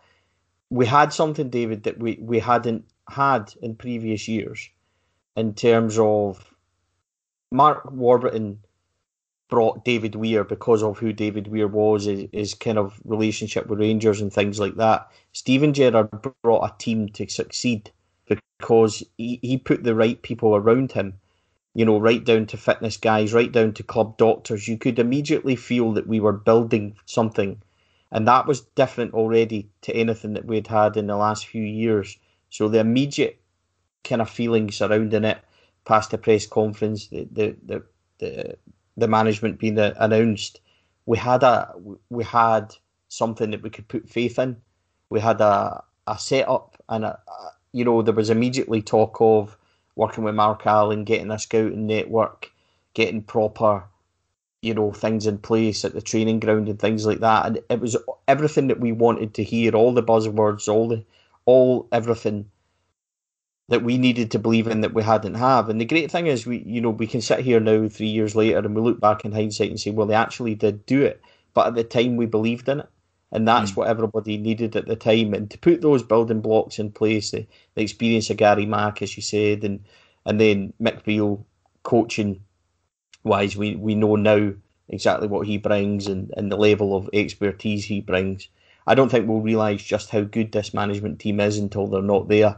[0.72, 4.70] we had something, David, that we, we hadn't had in previous years
[5.36, 6.52] in terms of
[7.52, 8.60] Mark Warburton
[9.48, 13.80] brought David Weir because of who David Weir was, his, his, kind of relationship with
[13.80, 15.12] Rangers and things like that.
[15.34, 16.10] Steven Gerrard
[16.42, 17.92] brought a team to succeed
[18.26, 21.20] because he, he put the right people around him
[21.74, 25.56] you know, right down to fitness guys, right down to club doctors, you could immediately
[25.56, 27.62] feel that we were building something.
[28.12, 32.18] And that was different already to anything that we'd had in the last few years.
[32.50, 33.40] So the immediate
[34.04, 35.40] kind of feeling surrounding it,
[35.86, 37.84] past the press conference, the the the
[38.20, 38.58] the,
[38.98, 40.62] the management being announced,
[41.08, 41.74] we had a
[42.10, 42.76] we had
[43.10, 44.58] something that we could put faith in.
[45.10, 49.58] We had a a setup, and a, a, you know there was immediately talk of
[49.96, 52.52] working with Mark Allen, getting a scouting network,
[52.94, 53.84] getting proper,
[54.62, 57.46] you know, things in place at the training ground and things like that.
[57.46, 61.04] And it was everything that we wanted to hear, all the buzzwords, all the
[61.46, 62.50] all everything
[63.70, 65.70] that we needed to believe in that we hadn't have.
[65.70, 68.36] And the great thing is we you know, we can sit here now three years
[68.36, 71.22] later and we look back in hindsight and say, well they actually did do it.
[71.54, 72.90] But at the time we believed in it
[73.32, 73.78] and that's mm.
[73.78, 75.34] what everybody needed at the time.
[75.34, 79.16] And to put those building blocks in place, the, the experience of Gary Mack, as
[79.16, 79.84] you said, and
[80.26, 81.46] and then Mick Beale
[81.84, 82.42] coaching
[83.24, 84.54] wise, we, we know now
[84.90, 88.48] exactly what he brings and, and the level of expertise he brings.
[88.86, 92.28] I don't think we'll realise just how good this management team is until they're not
[92.28, 92.58] there.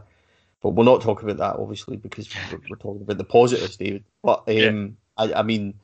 [0.62, 4.04] But we'll not talk about that, obviously, because we're, we're talking about the positives, David.
[4.22, 4.86] But um, yeah.
[5.18, 5.74] I, I mean,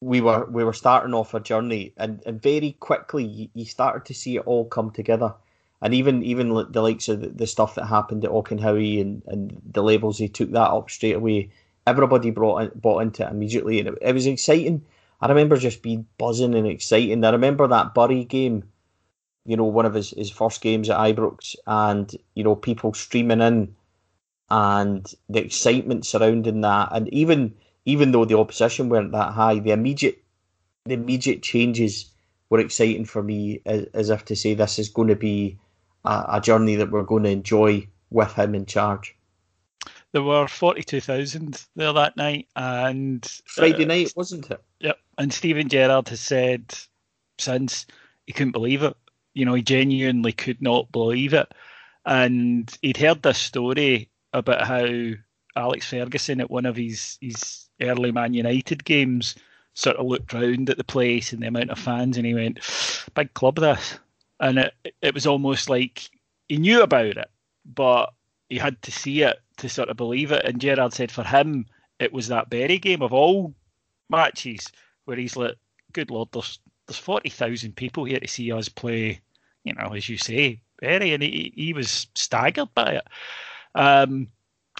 [0.00, 4.14] we were we were starting off a journey, and, and very quickly you, started to
[4.14, 5.34] see it all come together.
[5.82, 9.82] And even even the likes of the, stuff that happened at Auchenhowie and, and the
[9.82, 11.50] labels, he took that up straight away.
[11.86, 14.84] Everybody brought in, bought into it immediately, and it, it was exciting.
[15.20, 17.24] I remember just being buzzing and exciting.
[17.24, 18.64] I remember that Bury game
[19.46, 23.40] you know, one of his, his first games at Ibrox, and you know, people streaming
[23.40, 23.74] in,
[24.50, 27.54] and the excitement surrounding that, and even
[27.86, 30.22] even though the opposition weren't that high, the immediate
[30.84, 32.12] the immediate changes
[32.50, 35.58] were exciting for me, as, as if to say this is going to be
[36.04, 39.16] a, a journey that we're going to enjoy with him in charge.
[40.12, 44.62] There were forty-two thousand there that night, and Friday uh, night, wasn't it?
[44.80, 44.98] Yep.
[45.18, 46.74] And Steven Gerrard has said
[47.38, 47.86] since
[48.26, 48.96] he couldn't believe it.
[49.34, 51.52] You know, he genuinely could not believe it,
[52.04, 54.86] and he'd heard this story about how
[55.56, 59.34] Alex Ferguson at one of his his early Man United games
[59.74, 62.60] sort of looked round at the place and the amount of fans, and he went,
[63.14, 63.98] "Big club this,"
[64.40, 66.10] and it it was almost like
[66.48, 67.30] he knew about it,
[67.64, 68.12] but
[68.48, 70.44] he had to see it to sort of believe it.
[70.44, 71.66] And Gerrard said for him,
[71.98, 73.54] it was that Bury game of all
[74.08, 74.66] matches
[75.04, 75.56] where he's like,
[75.92, 79.20] "Good lord, there's there's forty thousand people here to see us play."
[79.64, 83.08] You know, as you say, Bury, and he he was staggered by it.
[83.74, 84.28] Um,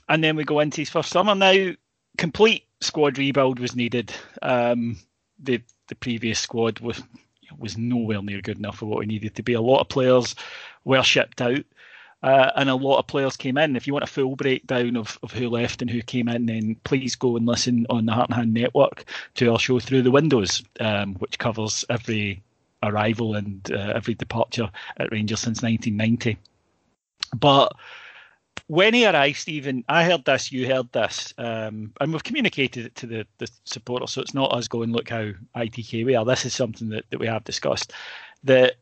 [0.09, 1.72] and then we go into his first summer now.
[2.17, 4.14] Complete squad rebuild was needed.
[4.43, 4.99] Um,
[5.39, 7.03] the the previous squad was
[7.59, 9.53] was nowhere near good enough for what we needed to be.
[9.53, 10.35] A lot of players
[10.85, 11.64] were shipped out,
[12.23, 13.77] uh, and a lot of players came in.
[13.77, 16.77] If you want a full breakdown of, of who left and who came in, then
[16.85, 19.05] please go and listen on the Heart and Hand Network
[19.35, 22.43] to our show Through the Windows, um, which covers every
[22.83, 26.39] arrival and uh, every departure at Rangers since 1990.
[27.37, 27.73] But
[28.68, 32.94] when he arrived, Stephen, I heard this, you heard this, um, and we've communicated it
[32.96, 36.24] to the, the supporters, so it's not us going, look how ITK we are.
[36.24, 37.92] This is something that, that we have discussed.
[38.44, 38.76] That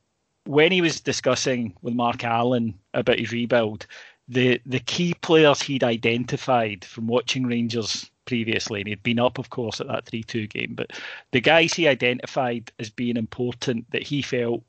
[0.45, 3.87] when he was discussing with Mark Allen about his rebuild,
[4.27, 9.51] the, the key players he'd identified from watching Rangers previously, and he'd been up, of
[9.51, 10.93] course, at that 3 2 game, but
[11.33, 14.63] the guys he identified as being important that he felt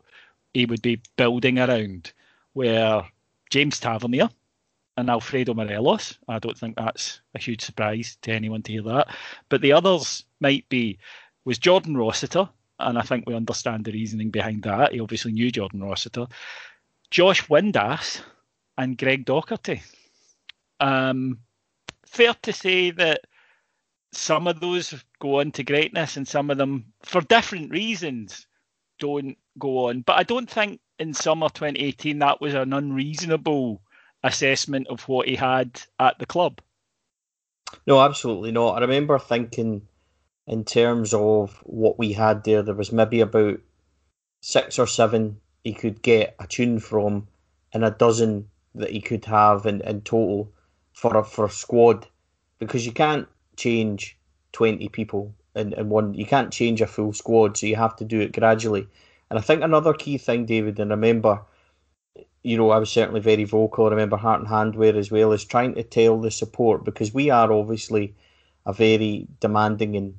[0.54, 2.12] he would be building around
[2.54, 3.04] were
[3.50, 4.30] James Tavernier
[4.98, 6.18] and Alfredo Morelos.
[6.28, 9.08] I don't think that's a huge surprise to anyone to hear that.
[9.50, 11.00] But the others might be
[11.44, 14.94] was Jordan Rossiter, and I think we understand the reasoning behind that.
[14.94, 16.28] He obviously knew Jordan Rossiter,
[17.12, 18.22] Josh Windass,
[18.78, 19.82] and Greg Docherty.
[20.80, 21.40] Um,
[22.06, 23.22] fair to say that
[24.12, 28.48] some of those go on to greatness, and some of them, for different reasons,
[29.00, 30.02] don't go on.
[30.02, 33.82] But I don't think in summer 2018 that was an unreasonable
[34.26, 36.60] assessment of what he had at the club.
[37.88, 38.78] No, absolutely not.
[38.78, 39.84] I remember thinking
[40.48, 43.60] in terms of what we had there, there was maybe about
[44.42, 47.28] six or seven he could get a tune from
[47.74, 50.52] and a dozen that he could have in, in total
[50.94, 52.08] for a for a squad
[52.60, 54.18] because you can't change
[54.52, 58.06] 20 people in, in one you can't change a full squad so you have to
[58.06, 58.88] do it gradually
[59.30, 61.42] and I think another key thing David and remember
[62.46, 63.88] you know, I was certainly very vocal.
[63.88, 67.32] I remember Heart and Handwear as well as trying to tell the support because we
[67.32, 68.14] are obviously
[68.68, 70.16] a very demanding and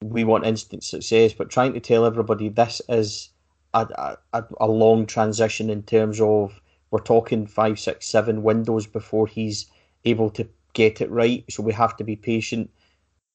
[0.00, 3.30] we want instant success, but trying to tell everybody this is
[3.74, 6.60] a, a, a long transition in terms of
[6.92, 9.66] we're talking five, six, seven windows before he's
[10.04, 11.44] able to get it right.
[11.50, 12.70] So we have to be patient.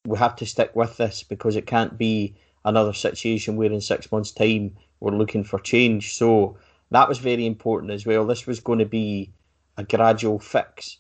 [0.05, 4.09] We have to stick with this because it can't be another situation where in six
[4.13, 6.15] months' time we're looking for change.
[6.15, 6.57] So
[6.91, 8.25] that was very important as well.
[8.25, 9.31] This was going to be
[9.77, 10.97] a gradual fix,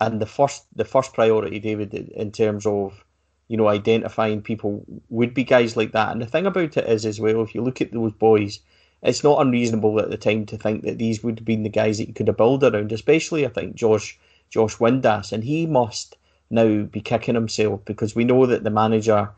[0.00, 3.04] and the first the first priority, David, in terms of
[3.48, 6.12] you know identifying people would be guys like that.
[6.12, 8.60] And the thing about it is as well, if you look at those boys,
[9.02, 11.98] it's not unreasonable at the time to think that these would have been the guys
[11.98, 12.92] that you could have built around.
[12.92, 14.18] Especially, I think Josh
[14.48, 16.16] Josh Windass, and he must
[16.50, 19.30] now be kicking himself because we know that the manager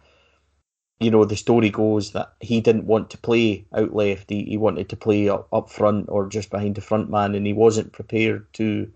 [1.05, 4.31] you know, the story goes that he didn't want to play out left.
[4.31, 7.47] He, he wanted to play up, up front or just behind the front man, and
[7.47, 8.91] he wasn't prepared to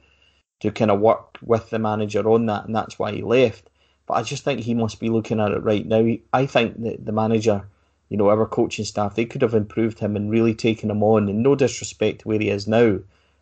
[0.61, 3.71] to kind of work with the manager on that, and that's why he left.
[4.07, 6.17] But I just think he must be looking at it right now.
[6.33, 7.69] I think that the manager,
[8.09, 11.29] you know, our coaching staff, they could have improved him and really taken him on.
[11.29, 12.99] And no disrespect to where he is now,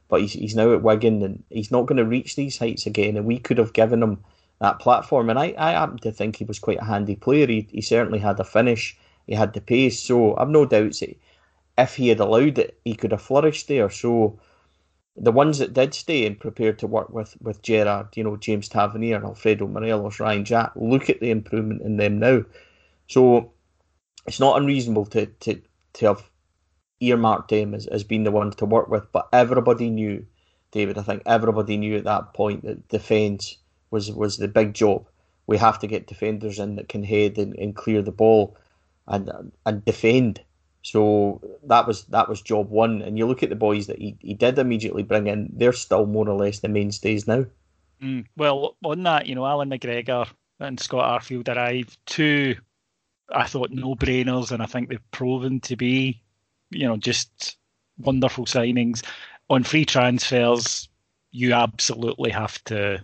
[0.08, 3.16] but he's, he's now at Wigan and he's not going to reach these heights again.
[3.16, 4.24] And we could have given him
[4.60, 5.30] that platform.
[5.30, 7.46] And I, I happen to think he was quite a handy player.
[7.46, 8.96] He, he certainly had a finish,
[9.26, 10.00] he had the pace.
[10.00, 11.18] So I've no doubts that
[11.78, 13.90] if he had allowed it, he could have flourished there.
[13.90, 14.38] So
[15.16, 18.68] the ones that did stay and prepared to work with, with Gerrard, you know, James
[18.68, 22.44] Tavernier, Alfredo Morelos, Ryan Jack, look at the improvement in them now.
[23.08, 23.52] So
[24.26, 25.60] it's not unreasonable to, to,
[25.94, 26.30] to have
[27.00, 29.10] earmarked them as, as being the ones to work with.
[29.12, 30.26] But everybody knew,
[30.70, 33.56] David, I think everybody knew at that point that defence
[33.90, 35.06] was was the big job.
[35.46, 38.56] We have to get defenders in that can head and, and clear the ball
[39.06, 40.40] and and defend.
[40.82, 43.02] So that was that was job one.
[43.02, 46.06] And you look at the boys that he, he did immediately bring in; they're still
[46.06, 47.44] more or less the mainstays now.
[48.02, 50.28] Mm, well, on that, you know, Alan McGregor
[50.60, 51.98] and Scott Arfield arrived.
[52.06, 52.56] Two,
[53.34, 56.22] I thought no brainers, and I think they've proven to be,
[56.70, 57.56] you know, just
[57.98, 59.04] wonderful signings.
[59.48, 60.88] On free transfers,
[61.30, 63.02] you absolutely have to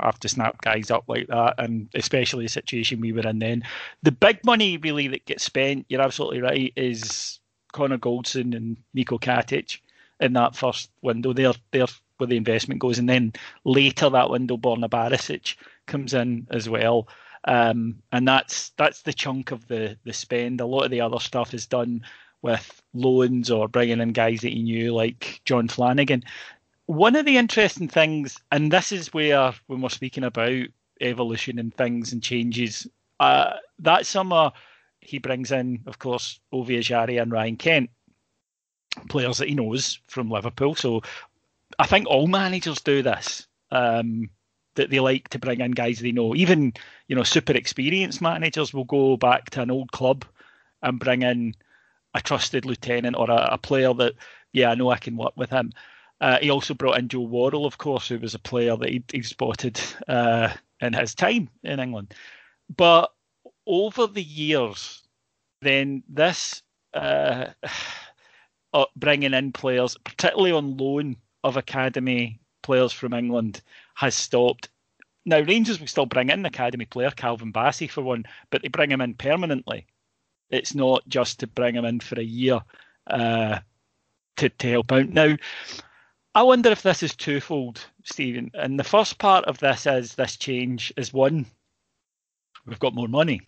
[0.00, 3.64] have to snap guys up like that, and especially the situation we were in then.
[4.02, 7.38] The big money really that gets spent, you're absolutely right, is
[7.72, 9.78] Connor Goldson and Niko Katic
[10.20, 11.32] in that first window.
[11.32, 11.86] They're they're
[12.18, 13.32] where the investment goes, and then
[13.64, 17.08] later that window, Borna Barisic comes in as well.
[17.46, 20.60] Um, and that's that's the chunk of the the spend.
[20.60, 22.04] A lot of the other stuff is done
[22.42, 26.22] with loans or bringing in guys that you knew, like Jon Flanagan.
[26.86, 30.66] One of the interesting things, and this is where when we're speaking about
[31.00, 32.86] evolution and things and changes,
[33.20, 34.52] uh, that summer
[35.00, 37.90] he brings in, of course, Ovie Ejaria and Ryan Kent,
[39.08, 40.74] players that he knows from Liverpool.
[40.74, 41.02] So
[41.78, 43.46] I think all managers do this.
[43.70, 44.30] Um,
[44.74, 46.34] that they like to bring in guys they know.
[46.34, 46.72] Even
[47.08, 50.24] you know super experienced managers will go back to an old club
[50.82, 51.54] and bring in
[52.14, 54.14] a trusted lieutenant or a, a player that
[54.52, 55.72] yeah I know I can work with him.
[56.24, 59.04] Uh, he also brought in Joe Worrall, of course, who was a player that he,
[59.12, 60.48] he spotted uh,
[60.80, 62.14] in his time in England.
[62.74, 63.12] But
[63.66, 65.02] over the years,
[65.60, 66.62] then this
[66.94, 67.48] uh,
[68.72, 73.60] uh bringing in players, particularly on loan, of academy players from England
[73.92, 74.70] has stopped.
[75.26, 78.90] Now, Rangers will still bring in academy player, Calvin Bassey, for one, but they bring
[78.90, 79.86] him in permanently.
[80.48, 82.60] It's not just to bring him in for a year
[83.08, 83.58] uh,
[84.38, 85.10] to, to help out.
[85.10, 85.36] Now,
[86.34, 88.50] I wonder if this is twofold, Stephen.
[88.54, 91.46] And the first part of this is this change is one,
[92.66, 93.42] we've got more money.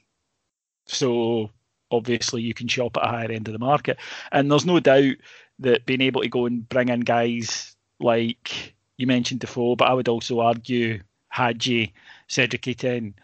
[0.87, 1.51] So
[1.91, 3.99] obviously you can shop at a higher end of the market.
[4.31, 5.17] And there's no doubt
[5.59, 9.95] that being able to go and bring in guys like you mentioned Defoe, but I
[9.95, 11.93] would also argue Hagi,
[12.29, 13.15] Cedric Itten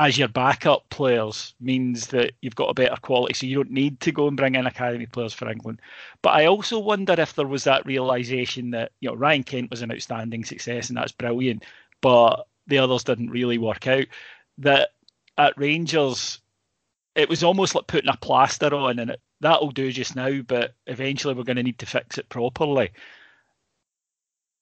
[0.00, 4.00] as your backup players means that you've got a better quality, so you don't need
[4.00, 5.78] to go and bring in academy players for England.
[6.22, 9.82] But I also wonder if there was that realization that you know Ryan Kent was
[9.82, 11.64] an outstanding success and that's brilliant,
[12.00, 14.06] but the others didn't really work out.
[14.56, 14.92] That
[15.36, 16.40] at Rangers,
[17.14, 20.72] it was almost like putting a plaster on, and it, that'll do just now, but
[20.86, 22.90] eventually we're going to need to fix it properly.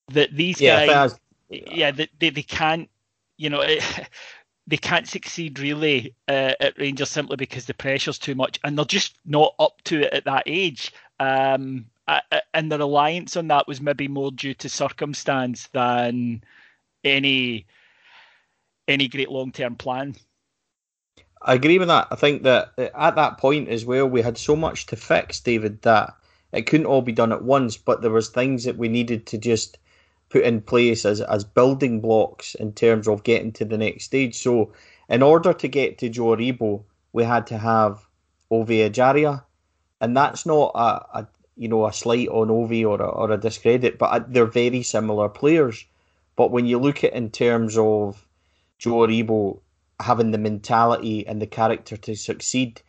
[0.08, 2.90] That these yeah, guys, yeah, they, they, they can't,
[3.36, 3.84] you know, it,
[4.68, 8.84] they can't succeed really uh, at Rangers simply because the pressure's too much, and they're
[8.84, 10.92] just not up to it at that age.
[11.18, 11.86] Um,
[12.54, 16.42] and the reliance on that was maybe more due to circumstance than
[17.04, 17.66] any
[18.86, 20.14] any great long term plan.
[21.40, 22.08] I agree with that.
[22.10, 25.82] I think that at that point as well, we had so much to fix, David,
[25.82, 26.14] that
[26.52, 27.76] it couldn't all be done at once.
[27.76, 29.78] But there was things that we needed to just
[30.30, 34.36] put in place as as building blocks in terms of getting to the next stage.
[34.36, 34.72] So,
[35.08, 38.06] in order to get to Joe Aribo, we had to have
[38.50, 39.44] Ovie Ejaria,
[40.00, 43.36] and that's not a, a you know a slight on Ovie or a, or a
[43.38, 45.84] discredit, but uh, they're very similar players.
[46.36, 48.26] But when you look at in terms of
[48.78, 49.60] Joe Aribo
[50.00, 52.80] having the mentality and the character to succeed.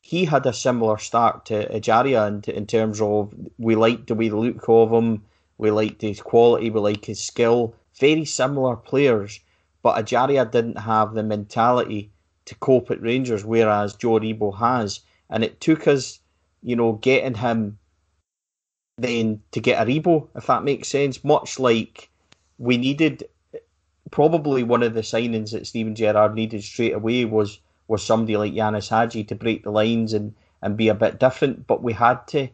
[0.00, 4.28] He had a similar start to Ejaria in, in terms of we liked the way
[4.28, 5.22] the look of him,
[5.58, 7.74] we liked his quality, we like his skill.
[7.98, 9.40] Very similar players,
[9.82, 12.10] but Ejaria didn't have the mentality
[12.46, 15.00] to cope at Rangers, whereas Joe Aribo has.
[15.30, 16.20] And it took us,
[16.62, 17.78] you know, getting him
[18.98, 21.24] then to get Aribo, if that makes sense.
[21.24, 22.10] Much like
[22.58, 23.28] we needed
[24.10, 28.52] probably one of the signings that Steven Gerrard needed straight away was was somebody like
[28.54, 31.66] Ianis Hagi to break the lines and, and be a bit different.
[31.66, 32.48] But we had to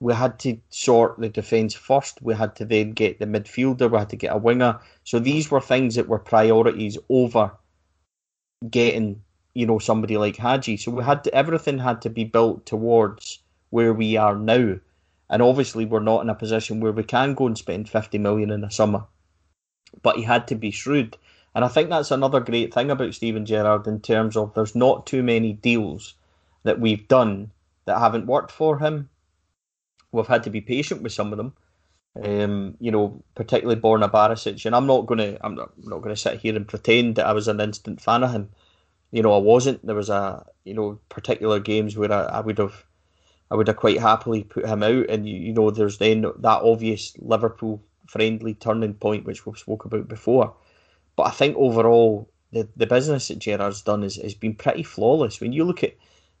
[0.00, 2.20] we had to sort the defence first.
[2.22, 3.90] We had to then get the midfielder.
[3.90, 4.80] We had to get a winger.
[5.04, 7.52] So these were things that were priorities over
[8.70, 9.22] getting
[9.54, 10.76] you know somebody like Hagi.
[10.76, 13.40] So we had to, everything had to be built towards
[13.70, 14.78] where we are now.
[15.28, 18.50] And obviously, we're not in a position where we can go and spend 50 million
[18.50, 19.06] in the summer
[20.02, 21.16] but he had to be shrewd.
[21.54, 25.06] And I think that's another great thing about Steven Gerrard in terms of there's not
[25.06, 26.14] too many deals
[26.64, 27.50] that we've done
[27.86, 29.08] that haven't worked for him.
[30.12, 31.54] We've had to be patient with some of them.
[32.22, 36.56] Um, you know, particularly Borna Barisic, and I'm not gonna I'm not, gonna sit here
[36.56, 38.50] and pretend that I was an instant fan of him.
[39.10, 39.84] You know, I wasn't.
[39.84, 42.84] There was a you know particular games where I, I would have
[43.50, 46.62] I would have quite happily put him out, and you, you know, there's then that
[46.62, 50.54] obvious Liverpool friendly turning point, which we've spoke about before.
[51.16, 55.40] But I think overall, the, the business that Gerrard's done has, has been pretty flawless.
[55.40, 55.94] When you look at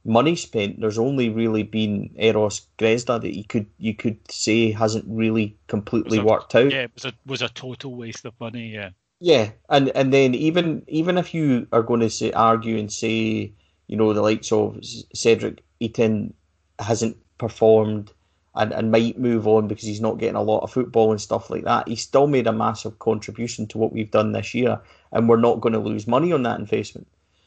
[0.06, 5.04] money spent, there's only really been Eros Grezda that you could you could say hasn't
[5.08, 6.70] really completely a, worked out.
[6.70, 8.68] Yeah, it was a was a total waste of money.
[8.68, 8.90] Yeah.
[9.18, 13.52] Yeah, and and then even even if you are going to say argue and say
[13.86, 14.78] you know the likes of
[15.14, 16.32] Cedric Itten
[16.78, 18.12] hasn't performed
[18.56, 21.50] and, and might move on because he's not getting a lot of football and stuff
[21.50, 24.80] like that, he still made a massive contribution to what we've done this year,
[25.12, 27.06] and we're not going to lose money on that investment.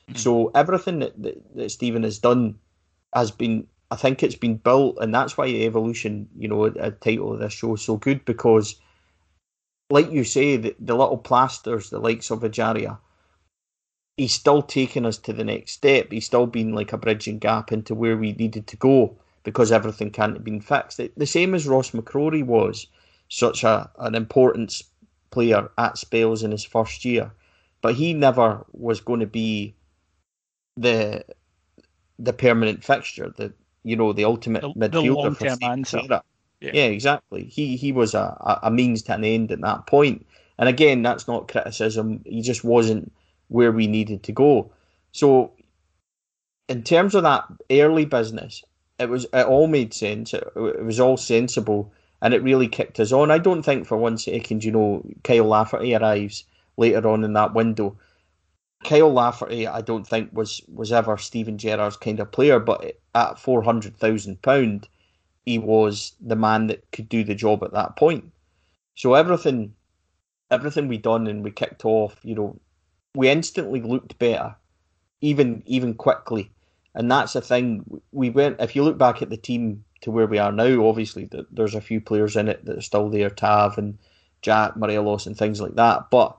[0.09, 0.17] Mm-hmm.
[0.17, 2.55] So everything that, that, that Stephen has done
[3.13, 7.33] has been, I think it's been built, and that's why Evolution, you know, a, title
[7.33, 8.75] of this show is so good because,
[9.89, 12.97] like you say, the, the little plasters, the likes of Ejaria,
[14.17, 16.11] he's still taking us to the next step.
[16.11, 20.11] He's still been like a bridging gap into where we needed to go because everything
[20.11, 20.99] can't have been fixed.
[21.15, 22.87] The same as Ross McCrorie was
[23.29, 24.81] such a an important
[25.31, 27.31] player at spells in his first year,
[27.81, 29.75] but he never was going to be
[30.77, 31.23] the
[32.17, 33.53] the permanent fixture, the
[33.83, 36.01] you know the ultimate the, midfielder the for answer.
[36.61, 36.71] Yeah.
[36.73, 36.85] yeah.
[36.85, 37.45] exactly.
[37.45, 40.25] He he was a, a means to an end at that point.
[40.57, 42.21] And again, that's not criticism.
[42.25, 43.13] He just wasn't
[43.47, 44.71] where we needed to go.
[45.13, 45.53] So,
[46.67, 48.63] in terms of that early business,
[48.99, 50.33] it was it all made sense.
[50.33, 53.31] It, it was all sensible, and it really kicked us on.
[53.31, 56.43] I don't think for one second, you know, Kyle Lafferty arrives
[56.75, 57.97] later on in that window
[58.83, 63.39] Kyle Lafferty, I don't think was was ever Steven Gerrard's kind of player, but at
[63.39, 64.87] four hundred thousand pound,
[65.45, 68.31] he was the man that could do the job at that point.
[68.95, 69.75] So everything,
[70.49, 72.59] everything we done and we kicked off, you know,
[73.15, 74.55] we instantly looked better,
[75.21, 76.51] even even quickly,
[76.95, 78.01] and that's the thing.
[78.11, 78.61] We went.
[78.61, 81.81] If you look back at the team to where we are now, obviously there's a
[81.81, 83.97] few players in it that are still there, Tav and
[84.41, 86.37] Jack Maria Morelos and things like that, but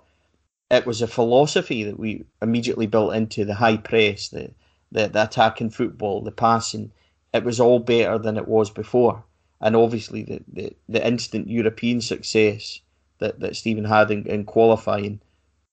[0.71, 4.51] it was a philosophy that we immediately built into the high press, the,
[4.93, 6.93] the, the attacking football, the passing.
[7.35, 9.25] It was all better than it was before.
[9.61, 12.81] And obviously, the, the, the instant European success
[13.19, 15.21] that, that Stephen had in, in qualifying,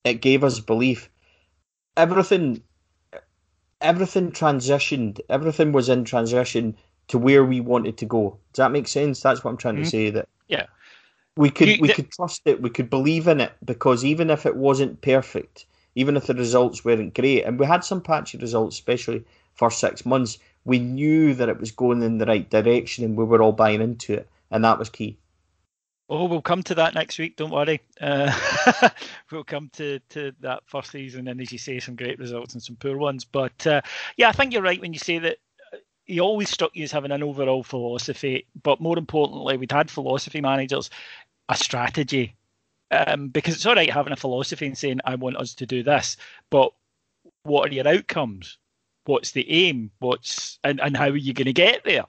[0.03, 1.09] it gave us belief.
[1.95, 2.61] Everything,
[3.79, 5.19] everything transitioned.
[5.29, 6.75] Everything was in transition
[7.07, 8.37] to where we wanted to go.
[8.53, 9.21] Does that make sense?
[9.21, 9.83] That's what I'm trying mm-hmm.
[9.83, 10.09] to say.
[10.09, 10.65] That yeah,
[11.38, 12.61] we could you, we could trust it.
[12.61, 15.65] We could believe in it because even if it wasn't perfect,
[15.95, 19.23] even if the results weren't great, and we had some patchy results, especially
[19.53, 23.23] for six months, we knew that it was going in the right direction, and we
[23.23, 25.17] were all buying into it, and that was key.
[26.09, 27.35] Oh, we'll come to that next week.
[27.35, 27.81] Don't worry.
[27.99, 28.31] Uh,
[29.31, 32.63] we'll come to, to that first season, and as you say, some great results and
[32.63, 33.25] some poor ones.
[33.25, 33.81] But uh,
[34.15, 35.38] yeah, I think you're right when you say that
[35.73, 39.91] uh, he always struck you as having an overall philosophy, but more importantly, we'd had
[39.91, 40.89] philosophy managers
[41.49, 42.35] a strategy.
[42.89, 45.83] Um, because it's all right having a philosophy and saying, I want us to do
[45.83, 46.15] this,
[46.49, 46.71] but
[47.43, 48.57] what are your outcomes?
[49.05, 49.91] What's the aim?
[49.99, 52.05] What's and, and how are you going to get there?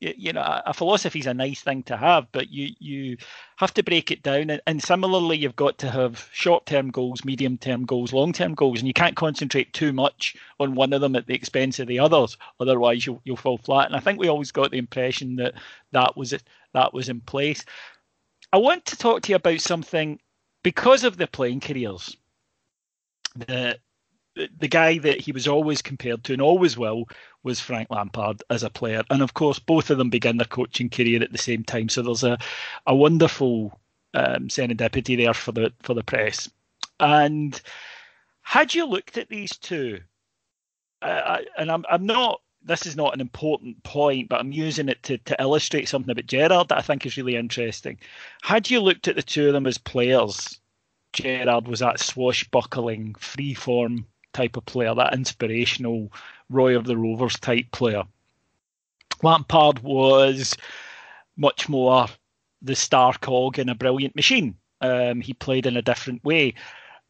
[0.00, 3.16] You, you know, a, philosophy is a nice thing to have, but you you
[3.56, 4.48] have to break it down.
[4.50, 8.54] And, and similarly, you've got to have short term goals, medium term goals, long term
[8.54, 11.88] goals, and you can't concentrate too much on one of them at the expense of
[11.88, 12.36] the others.
[12.60, 13.86] Otherwise, you'll you'll fall flat.
[13.86, 15.54] And I think we always got the impression that
[15.92, 17.64] that was it, that was in place.
[18.52, 20.18] I want to talk to you about something
[20.62, 22.16] because of the playing careers.
[23.36, 23.78] The
[24.56, 27.08] the guy that he was always compared to and always will
[27.42, 30.88] was Frank Lampard as a player, and of course both of them began their coaching
[30.88, 31.88] career at the same time.
[31.88, 32.38] So there's a
[32.86, 33.78] a wonderful
[34.14, 36.48] um, serendipity there for the for the press.
[37.00, 37.60] And
[38.42, 40.00] had you looked at these two,
[41.02, 45.18] and I'm I'm not this is not an important point, but I'm using it to,
[45.18, 47.98] to illustrate something about Gerrard that I think is really interesting.
[48.42, 50.58] Had you looked at the two of them as players,
[51.12, 56.12] Gerrard was that swashbuckling, free-form type of player, that inspirational
[56.50, 58.02] Roy of the Rovers type player.
[59.22, 60.56] Lampard was
[61.36, 62.06] much more
[62.62, 64.56] the star cog in a brilliant machine.
[64.80, 66.54] Um, he played in a different way.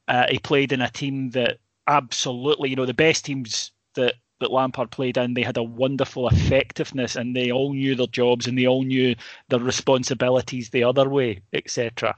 [0.07, 4.53] Uh, he played in a team that absolutely, you know, the best teams that that
[4.53, 8.59] Lampard played in, they had a wonderful effectiveness and they all knew their jobs and
[8.59, 9.15] they all knew
[9.49, 12.17] their responsibilities the other way, etc.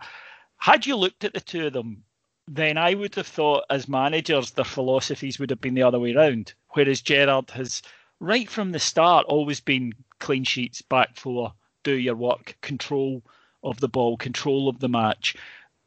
[0.58, 2.04] Had you looked at the two of them,
[2.46, 6.14] then I would have thought as managers their philosophies would have been the other way
[6.14, 6.52] around.
[6.70, 7.82] Whereas Gerrard has
[8.18, 13.22] right from the start always been clean sheets, back four, do your work, control
[13.62, 15.36] of the ball, control of the match.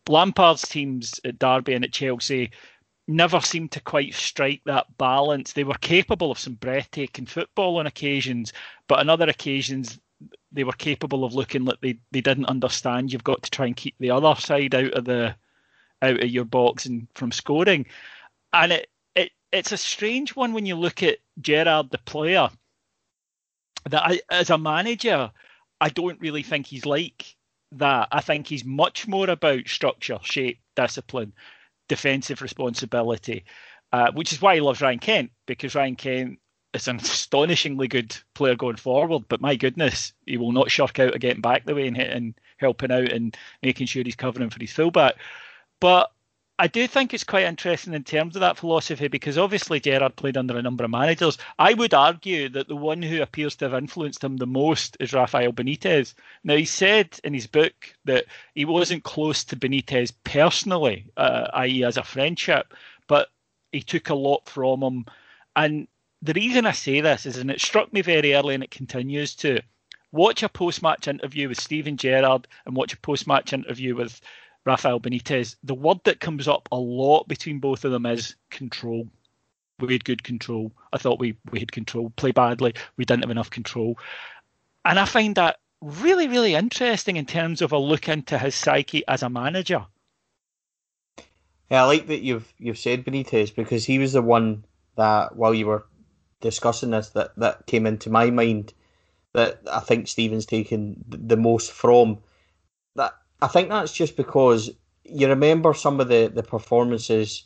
[0.09, 2.51] Lampard's teams at Derby and at Chelsea
[3.07, 5.53] never seemed to quite strike that balance.
[5.53, 8.53] They were capable of some breathtaking football on occasions,
[8.87, 9.99] but on other occasions
[10.51, 13.11] they were capable of looking like they, they didn't understand.
[13.11, 15.35] You've got to try and keep the other side out of the
[16.01, 17.85] out of your box and from scoring.
[18.53, 22.49] And it, it it's a strange one when you look at Gerrard the player
[23.89, 25.31] that I, as a manager,
[25.81, 27.35] I don't really think he's like
[27.73, 28.07] that.
[28.11, 31.33] I think he's much more about structure, shape, discipline,
[31.93, 33.45] defensive responsibility,
[33.91, 36.39] uh, which is why he loves Ryan Kent because Ryan Kent
[36.73, 39.25] is an astonishingly good player going forward.
[39.29, 42.33] But my goodness, he will not shirk out of getting back the way and, and
[42.57, 45.17] helping out and making sure he's covering for his fullback.
[45.79, 46.11] But
[46.59, 50.37] I do think it's quite interesting in terms of that philosophy because obviously Gerrard played
[50.37, 51.37] under a number of managers.
[51.57, 55.13] I would argue that the one who appears to have influenced him the most is
[55.13, 56.13] Rafael Benitez.
[56.43, 61.83] Now, he said in his book that he wasn't close to Benitez personally, uh, i.e.,
[61.83, 62.73] as a friendship,
[63.07, 63.29] but
[63.71, 65.05] he took a lot from him.
[65.55, 65.87] And
[66.21, 69.33] the reason I say this is, and it struck me very early and it continues
[69.37, 69.59] to,
[70.13, 74.21] watch a post match interview with Steven Gerrard and watch a post match interview with
[74.65, 79.07] Rafael Benitez, the word that comes up a lot between both of them is control.
[79.79, 80.71] We had good control.
[80.93, 82.11] I thought we, we had control.
[82.15, 82.73] Play badly.
[82.95, 83.97] We didn't have enough control.
[84.85, 89.03] And I find that really, really interesting in terms of a look into his psyche
[89.07, 89.85] as a manager.
[91.69, 94.63] Yeah, I like that you've you've said Benitez because he was the one
[94.95, 95.85] that while you were
[96.39, 98.73] discussing this that, that came into my mind
[99.33, 102.19] that I think Steven's taken the most from.
[102.95, 104.69] That I think that's just because
[105.03, 107.43] you remember some of the, the performances.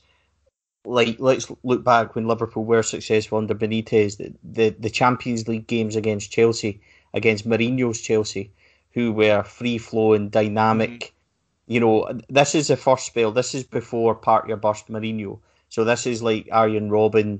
[0.85, 5.67] Like let's look back when Liverpool were successful under Benitez, the, the, the Champions League
[5.67, 6.81] games against Chelsea,
[7.13, 8.53] against Mourinho's Chelsea,
[8.91, 10.89] who were free flowing, dynamic.
[10.89, 11.73] Mm-hmm.
[11.73, 13.31] You know, this is the first spell.
[13.31, 15.39] This is before Park Your Burst Mourinho.
[15.67, 17.39] So this is like Arjen Robben,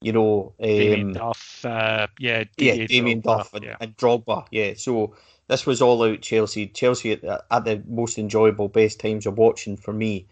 [0.00, 3.76] you know, um, Damien Duff, uh, yeah, yeah, Damien Duff and, yeah.
[3.80, 4.74] and Drogba, yeah.
[4.76, 5.16] So
[5.48, 6.68] this was all out Chelsea.
[6.68, 10.26] Chelsea at, at, the most enjoyable, best times of watching for me.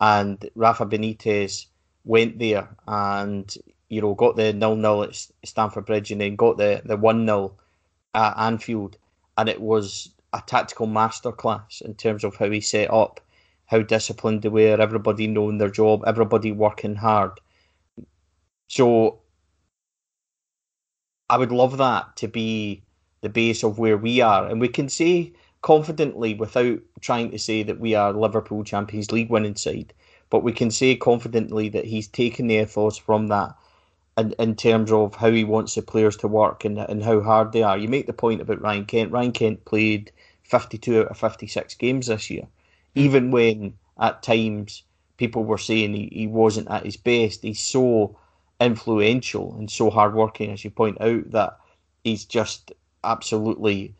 [0.00, 1.66] And Rafa Benitez
[2.04, 3.54] went there and
[3.88, 7.26] you know got the nil nil at Stamford Bridge and then got the the one
[7.26, 7.54] 0
[8.14, 8.96] at Anfield,
[9.36, 13.20] and it was a tactical masterclass in terms of how he set up,
[13.66, 17.32] how disciplined they were, everybody knowing their job, everybody working hard.
[18.68, 19.20] So
[21.30, 22.82] I would love that to be
[23.20, 24.46] the base of where we are.
[24.46, 29.30] And we can say confidently, without trying to say that we are Liverpool Champions League
[29.30, 29.92] winning side,
[30.30, 33.54] but we can say confidently that he's taken the ethos from that
[34.16, 37.52] in, in terms of how he wants the players to work and, and how hard
[37.52, 37.78] they are.
[37.78, 39.12] You make the point about Ryan Kent.
[39.12, 40.12] Ryan Kent played
[40.44, 42.44] 52 out of 56 games this year,
[42.94, 43.00] hmm.
[43.00, 44.82] even when at times
[45.16, 47.42] people were saying he, he wasn't at his best.
[47.42, 48.16] He's so
[48.60, 51.58] influential and so hardworking, as you point out, that
[52.04, 52.72] he's just
[53.04, 53.94] absolutely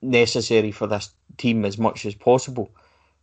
[0.00, 2.70] necessary for this team as much as possible.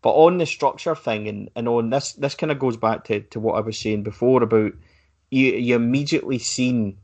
[0.02, 3.20] But on the structure thing, and, and on this, this kind of goes back to,
[3.20, 4.74] to what I was saying before about
[5.30, 6.98] you, you immediately seen.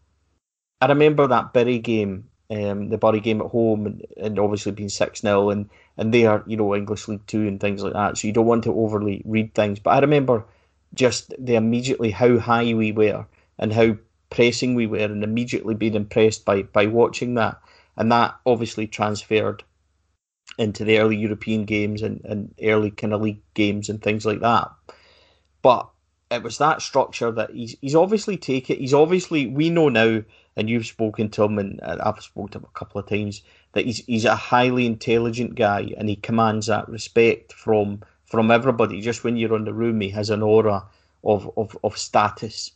[0.82, 4.90] I remember that Bury game, um, the Bury game at home, and, and obviously being
[4.90, 8.18] 6 0, and, and they are, you know, English League Two and things like that.
[8.18, 9.80] So you don't want to overly read things.
[9.80, 10.46] But I remember
[10.94, 13.26] just the immediately how high we were
[13.60, 13.98] and how
[14.36, 17.58] pressing we were and immediately being impressed by by watching that.
[17.96, 19.64] And that obviously transferred
[20.58, 24.42] into the early European games and, and early kind of league games and things like
[24.42, 24.70] that.
[25.62, 25.90] But
[26.30, 28.78] it was that structure that he's he's obviously taken.
[28.78, 30.22] He's obviously we know now,
[30.58, 33.86] and you've spoken to him, and I've spoken to him a couple of times that
[33.86, 39.00] he's he's a highly intelligent guy, and he commands that respect from from everybody.
[39.00, 40.84] Just when you're in the room, he has an aura
[41.24, 42.72] of of, of status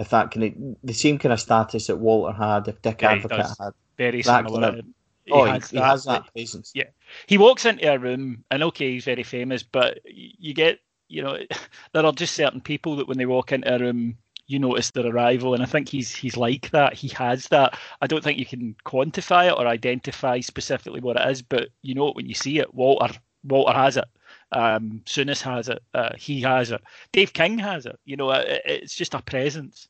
[0.00, 3.18] if that kind of the same kind of status that Walter had, if Dick yeah,
[3.18, 4.60] Advocaat had, very similar.
[4.60, 4.84] Kind of,
[5.26, 6.72] he oh, has he, that, has that presence.
[6.74, 6.88] Yeah,
[7.26, 11.38] he walks into a room, and okay, he's very famous, but you get, you know,
[11.92, 15.06] there are just certain people that when they walk into a room, you notice their
[15.06, 16.94] arrival, and I think he's he's like that.
[16.94, 17.78] He has that.
[18.00, 21.94] I don't think you can quantify it or identify specifically what it is, but you
[21.94, 22.72] know it when you see it.
[22.72, 24.06] Walter Walter has it.
[24.52, 25.82] Um, Souness has it.
[25.94, 26.80] Uh, he has it.
[27.12, 27.98] Dave King has it.
[28.04, 29.88] You know, it, it's just a presence.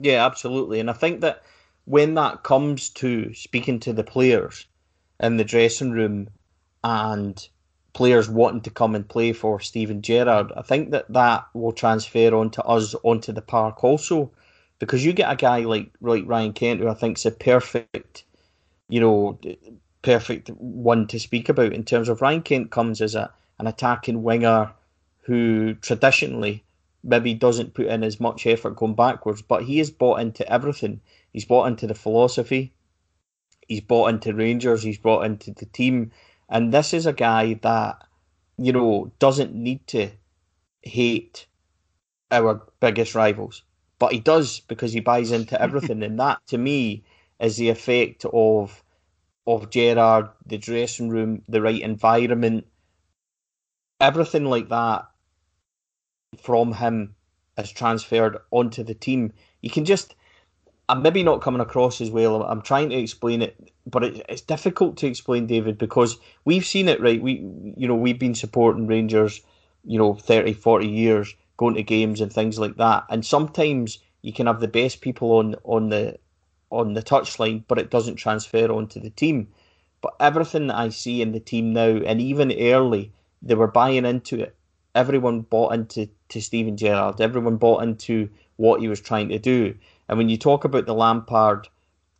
[0.00, 0.80] Yeah, absolutely.
[0.80, 1.42] And I think that
[1.84, 4.66] when that comes to speaking to the players
[5.20, 6.28] in the dressing room
[6.84, 7.48] and
[7.94, 12.34] players wanting to come and play for Steven Gerrard, I think that that will transfer
[12.34, 14.30] onto us onto the park also,
[14.78, 18.24] because you get a guy like like Ryan Kent who I think is a perfect,
[18.88, 19.38] you know,
[20.02, 24.22] perfect one to speak about in terms of Ryan Kent comes as a an attacking
[24.22, 24.72] winger
[25.22, 26.64] who traditionally
[27.02, 31.00] maybe doesn't put in as much effort going backwards, but he is bought into everything.
[31.32, 32.72] He's bought into the philosophy.
[33.66, 34.82] He's bought into Rangers.
[34.82, 36.12] He's brought into the team,
[36.48, 38.02] and this is a guy that
[38.56, 40.10] you know doesn't need to
[40.82, 41.46] hate
[42.30, 43.62] our biggest rivals,
[43.98, 47.04] but he does because he buys into everything, and that to me
[47.40, 48.82] is the effect of
[49.46, 52.66] of Gerrard, the dressing room, the right environment,
[54.00, 55.07] everything like that
[56.40, 57.14] from him
[57.56, 59.32] is transferred onto the team.
[59.62, 60.14] You can just
[60.88, 62.42] I'm maybe not coming across as well.
[62.42, 66.16] I'm trying to explain it, but it, it's difficult to explain, David, because
[66.46, 67.20] we've seen it, right?
[67.20, 67.44] We,
[67.76, 69.42] you know, we've been supporting Rangers,
[69.84, 73.04] you know, 30, 40 years, going to games and things like that.
[73.10, 76.18] And sometimes you can have the best people on on the
[76.70, 79.48] on the touchline, but it doesn't transfer onto the team.
[80.00, 83.12] But everything that I see in the team now, and even early,
[83.42, 84.56] they were buying into it.
[84.94, 87.20] Everyone bought into to Steven Gerrard.
[87.20, 89.74] Everyone bought into what he was trying to do.
[90.08, 91.68] And when you talk about the Lampard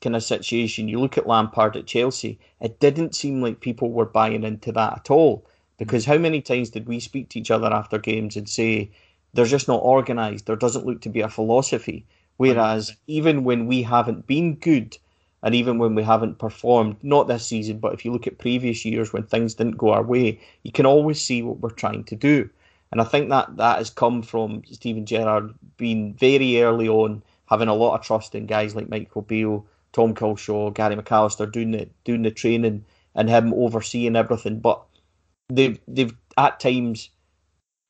[0.00, 4.04] kind of situation, you look at Lampard at Chelsea, it didn't seem like people were
[4.04, 5.44] buying into that at all.
[5.78, 8.90] Because how many times did we speak to each other after games and say,
[9.32, 12.06] they're just not organised, there doesn't look to be a philosophy.
[12.36, 14.96] Whereas even when we haven't been good,
[15.42, 18.84] and even when we haven't performed, not this season, but if you look at previous
[18.84, 22.16] years when things didn't go our way, you can always see what we're trying to
[22.16, 22.50] do.
[22.91, 27.68] And I think that that has come from Steven Gerrard being very early on having
[27.68, 31.89] a lot of trust in guys like Michael Beale, Tom Culshaw, Gary McAllister doing the
[32.05, 32.84] doing the training
[33.14, 34.61] and him overseeing everything.
[34.61, 34.82] But
[35.49, 37.11] they've they've at times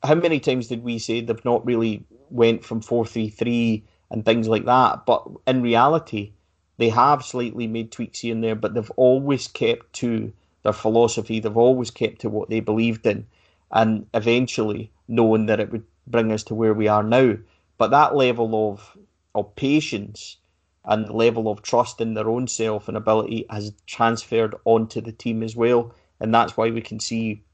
[0.02, 4.24] how many times did we say they've not really went from four three three and
[4.24, 5.06] things like that?
[5.06, 6.32] But in reality,
[6.76, 10.32] they have slightly made tweaks here and there, but they've always kept to
[10.62, 11.40] their philosophy.
[11.40, 13.26] They've always kept to what they believed in,
[13.70, 17.36] and eventually knowing that it would bring us to where we are now.
[17.76, 18.96] But that level of
[19.34, 20.38] of patience
[20.84, 25.12] and the level of trust in their own self and ability has transferred onto the
[25.12, 25.94] team as well.
[26.18, 27.44] And that's why we can see,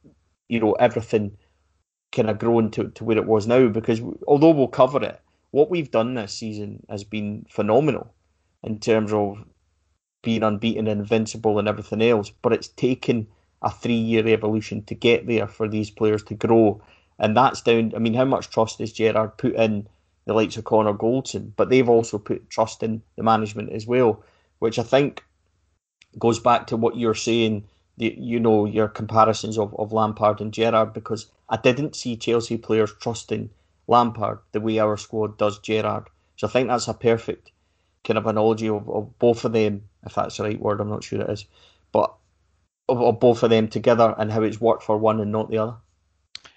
[0.48, 1.36] you know, everything
[2.12, 3.68] kind of grown to, to where it was now.
[3.68, 8.14] Because although we'll cover it, what we've done this season has been phenomenal
[8.62, 9.44] in terms of
[10.22, 12.30] being unbeaten invincible and everything else.
[12.40, 13.26] But it's taken
[13.64, 16.80] a three year evolution to get there for these players to grow.
[17.18, 19.88] And that's down, I mean, how much trust has Gerrard put in
[20.26, 24.22] the likes of Connor Goldson, but they've also put trust in the management as well,
[24.58, 25.24] which I think
[26.18, 27.64] goes back to what you're saying.
[27.96, 32.56] The, you know your comparisons of, of Lampard and Gerrard because I didn't see Chelsea
[32.56, 33.50] players trusting
[33.86, 36.08] Lampard the way our squad does Gerrard.
[36.36, 37.52] So I think that's a perfect
[38.02, 40.80] kind of analogy of, of both of them, if that's the right word.
[40.80, 41.44] I'm not sure it is,
[42.88, 45.58] of, of both of them together and how it's worked for one and not the
[45.58, 45.76] other.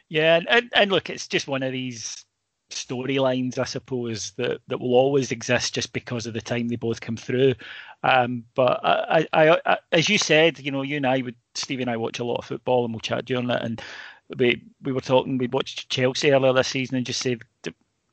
[0.10, 2.26] Yeah, and, and look, it's just one of these
[2.70, 7.02] storylines, I suppose, that, that will always exist just because of the time they both
[7.02, 7.56] come through.
[8.04, 11.80] Um, but I, I, I, as you said, you know, you and I would, Steve
[11.80, 13.62] and I watch a lot of football and we'll chat during it.
[13.62, 13.82] And
[14.38, 17.42] we we were talking, we watched Chelsea earlier this season and just said,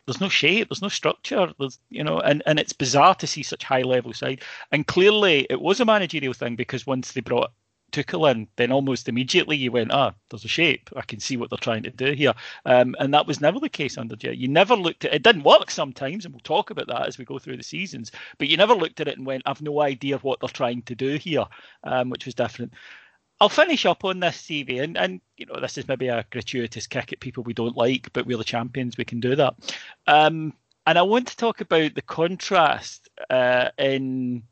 [0.06, 3.42] there's no shape, there's no structure, there's you know, and, and it's bizarre to see
[3.42, 4.42] such high level side.
[4.70, 7.52] And clearly it was a managerial thing because once they brought
[7.94, 10.90] Tuchel in, then almost immediately you went, ah, there's a shape.
[10.96, 12.34] I can see what they're trying to do here.
[12.64, 14.36] Um, and that was never the case under Jet.
[14.36, 15.22] You never looked at it.
[15.22, 18.10] didn't work sometimes, and we'll talk about that as we go through the seasons.
[18.38, 20.94] But you never looked at it and went, I've no idea what they're trying to
[20.94, 21.44] do here,
[21.84, 22.72] um, which was different.
[23.40, 26.86] I'll finish up on this Stevie, and, and you know this is maybe a gratuitous
[26.86, 29.54] kick at people we don't like, but we're the champions, we can do that.
[30.06, 30.54] Um,
[30.86, 34.44] and I want to talk about the contrast uh, in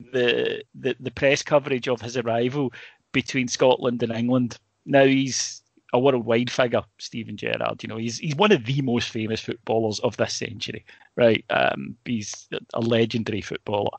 [0.00, 2.72] the, the the press coverage of his arrival
[3.12, 4.58] between Scotland and England.
[4.84, 7.82] Now he's a worldwide figure, Steven Gerrard.
[7.82, 10.84] You know, he's he's one of the most famous footballers of this century,
[11.16, 11.44] right?
[11.50, 13.96] Um, he's a legendary footballer.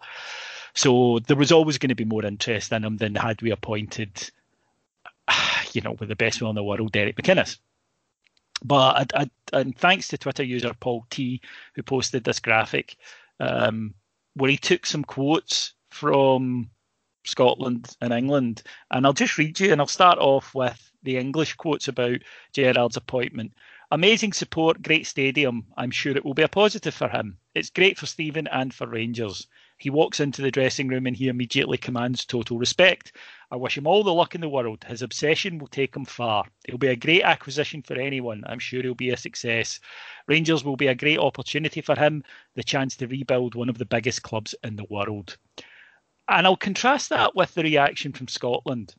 [0.76, 4.30] So there was always going to be more interest in him than had we appointed,
[5.72, 7.58] you know, with the best one in the world, Derek McInnes.
[8.64, 11.42] But I, I, and thanks to Twitter user Paul T,
[11.76, 12.98] who posted this graphic,
[13.40, 13.94] um,
[14.36, 16.70] where he took some quotes from
[17.24, 18.62] Scotland and England.
[18.92, 22.20] And I'll just read you, and I'll start off with the English quotes about
[22.54, 23.54] Gerrard's appointment.
[23.92, 25.68] Amazing support, great stadium.
[25.78, 27.38] I'm sure it will be a positive for him.
[27.54, 29.48] It's great for Steven and for Rangers.
[29.78, 33.16] He walks into the dressing room and he immediately commands total respect.
[33.52, 34.84] I wish him all the luck in the world.
[34.86, 36.46] His obsession will take him far.
[36.66, 38.44] It'll be a great acquisition for anyone.
[38.48, 39.80] I'm sure he'll be a success.
[40.28, 42.24] Rangers will be a great opportunity for him,
[42.56, 45.38] the chance to rebuild one of the biggest clubs in the world.
[46.28, 48.96] And I'll contrast that with the reaction from Scotland.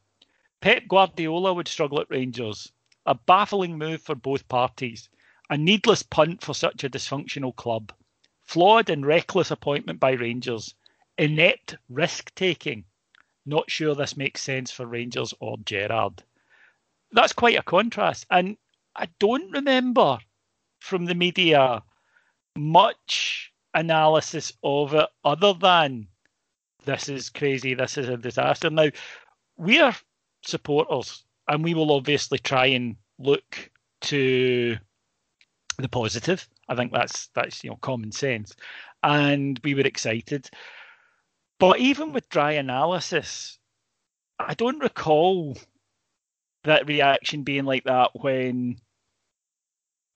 [0.61, 2.73] Pep Guardiola would struggle at Rangers.
[3.05, 5.09] A baffling move for both parties.
[5.51, 7.93] A needless punt for such a dysfunctional club.
[8.45, 10.75] Flawed and reckless appointment by Rangers.
[11.19, 12.85] Inept risk taking.
[13.45, 16.23] Not sure this makes sense for Rangers or Gerrard.
[17.13, 18.27] That's quite a contrast.
[18.31, 18.57] And
[18.95, 20.19] I don't remember
[20.81, 21.83] from the media
[22.57, 26.09] much analysis of it other than
[26.87, 28.71] this is crazy, this is a disaster.
[28.71, 28.89] Now,
[29.59, 29.95] we are
[30.43, 33.71] supporters, and we will obviously try and look
[34.03, 34.77] to
[35.79, 36.49] the positive.
[36.69, 38.55] I think that's that's you know common sense,
[39.03, 40.49] and we were excited.
[41.59, 43.59] But even with dry analysis,
[44.39, 45.57] I don't recall
[46.65, 48.77] that reaction being like that when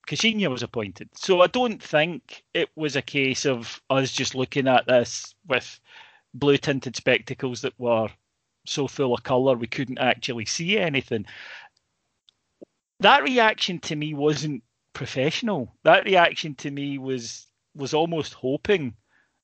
[0.06, 1.08] Caixinha was appointed.
[1.14, 5.80] So I don't think it was a case of us just looking at this with
[6.34, 8.08] blue tinted spectacles that were
[8.66, 11.26] so full of colour we couldn't actually see anything.
[13.00, 14.62] That reaction to me wasn't
[14.92, 15.74] professional.
[15.84, 18.94] That reaction to me was was almost hoping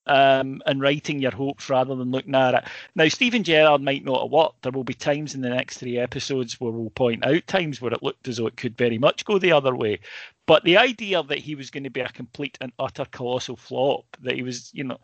[0.06, 2.64] um, and writing your hopes rather than looking at it.
[2.94, 4.62] Now, Steven Gerrard might not have worked.
[4.62, 7.92] There will be times in the next three episodes where we'll point out times where
[7.92, 10.00] it looked as though it could very much go the other way.
[10.46, 14.04] But the idea that he was going to be a complete and utter colossal flop,
[14.20, 14.98] that he was, you know,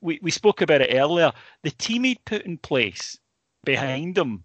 [0.00, 1.32] we, we spoke about it earlier.
[1.62, 3.18] The team he'd put in place
[3.64, 4.44] behind him,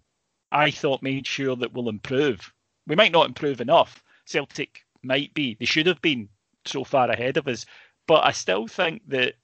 [0.52, 2.52] I thought made sure that we'll improve.
[2.86, 4.02] We might not improve enough.
[4.26, 5.54] Celtic might be.
[5.54, 6.28] They should have been
[6.64, 7.66] so far ahead of us.
[8.06, 9.34] But I still think that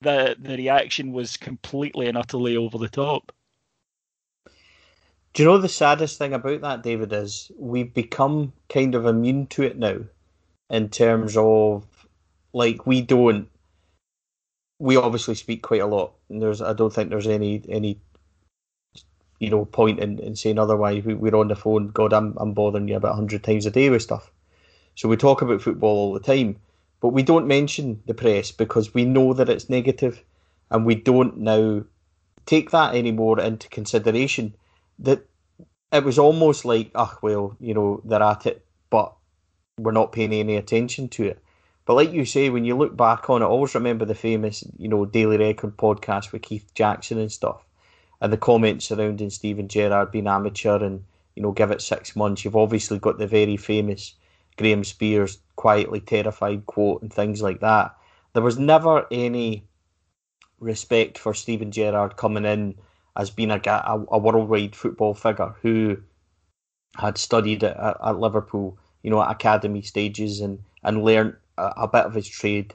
[0.00, 3.32] the the reaction was completely and utterly over the top.
[5.32, 9.46] Do you know the saddest thing about that, David, is we've become kind of immune
[9.48, 9.98] to it now
[10.70, 11.84] in terms of
[12.52, 13.48] like we don't
[14.78, 18.00] we obviously speak quite a lot and there's I don't think there's any any
[19.38, 21.04] you know point in, in saying otherwise.
[21.04, 21.88] We, we're on the phone.
[21.88, 24.30] God I'm, I'm bothering you about 100 times a day with stuff.
[24.94, 26.56] So we talk about football all the time
[27.00, 30.24] but we don't mention the press because we know that it's negative
[30.70, 31.84] and we don't now
[32.46, 34.54] take that anymore into consideration.
[34.98, 35.26] That
[35.92, 39.14] it was almost like oh well you know they're at it but
[39.78, 41.42] we're not paying any attention to it
[41.86, 44.88] but like you say when you look back on it always remember the famous you
[44.88, 47.64] know daily record podcast with keith jackson and stuff
[48.20, 52.44] and the comments surrounding steven gerrard being amateur and you know give it six months
[52.44, 54.14] you've obviously got the very famous
[54.56, 57.96] graham Spiers quietly terrified quote and things like that.
[58.32, 59.64] There was never any
[60.60, 62.76] respect for Steven Gerrard coming in
[63.16, 65.98] as being a, a, a worldwide football figure who
[66.96, 72.04] had studied at, at, Liverpool, you know, at academy stages and, and learned a, bit
[72.04, 72.74] of his trade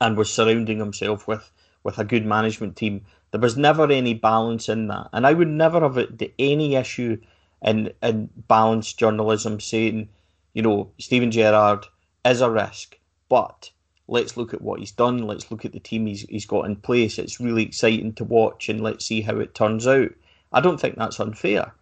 [0.00, 1.50] and was surrounding himself with,
[1.82, 3.04] with a good management team.
[3.30, 5.08] There was never any balance in that.
[5.12, 7.20] And I would never have any issue
[7.62, 10.08] in, in balanced journalism saying,
[10.54, 11.86] you know, Steven Gerrard
[12.24, 12.98] is a risk,
[13.28, 13.70] but
[14.06, 15.18] let's look at what he's done.
[15.18, 17.18] Let's look at the team he's, he's got in place.
[17.18, 20.10] It's really exciting to watch, and let's see how it turns out.
[20.52, 21.72] I don't think that's unfair.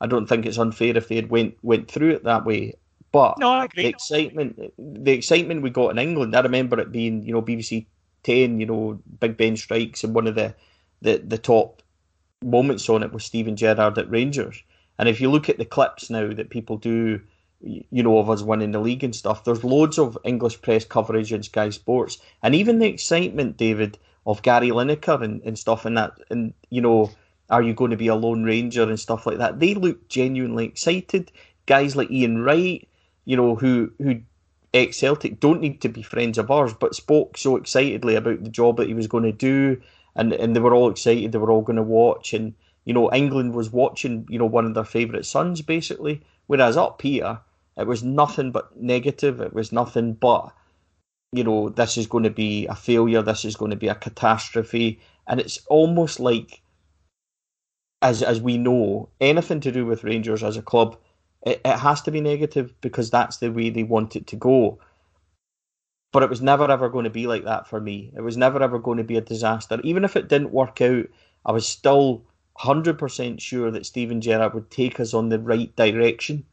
[0.00, 2.74] I don't think it's unfair if they had went went through it that way.
[3.14, 7.32] But no, the excitement, the excitement we got in England, I remember it being, you
[7.32, 7.86] know, BBC
[8.24, 10.52] Ten, you know, Big Ben strikes, and one of the
[11.00, 11.80] the, the top
[12.42, 14.60] moments on it was Steven Gerrard at Rangers.
[14.98, 17.20] And if you look at the clips now that people do
[17.60, 19.44] you know, of us winning the league and stuff.
[19.44, 23.96] There's loads of English press coverage in Sky Sports, and even the excitement, David,
[24.26, 27.10] of Gary Lineker and, and stuff, and that, and you know,
[27.48, 29.60] are you going to be a lone ranger and stuff like that?
[29.60, 31.30] They look genuinely excited.
[31.66, 32.86] Guys like Ian Wright,
[33.24, 34.20] you know, who who
[34.72, 38.50] ex Celtic don't need to be friends of ours, but spoke so excitedly about the
[38.50, 39.80] job that he was going to do,
[40.14, 41.32] and and they were all excited.
[41.32, 42.54] They were all going to watch, and
[42.84, 46.22] you know, England was watching, you know, one of their favourite sons basically.
[46.46, 47.40] Whereas up here,
[47.76, 49.40] it was nothing but negative.
[49.40, 50.52] It was nothing but,
[51.32, 53.22] you know, this is going to be a failure.
[53.22, 55.00] This is going to be a catastrophe.
[55.26, 56.60] And it's almost like,
[58.02, 60.98] as as we know, anything to do with Rangers as a club,
[61.44, 64.78] it, it has to be negative because that's the way they want it to go.
[66.12, 68.12] But it was never ever going to be like that for me.
[68.16, 69.80] It was never ever going to be a disaster.
[69.84, 71.06] Even if it didn't work out,
[71.44, 72.24] I was still
[72.60, 76.44] 100% sure that Steven Gerrard would take us on the right direction.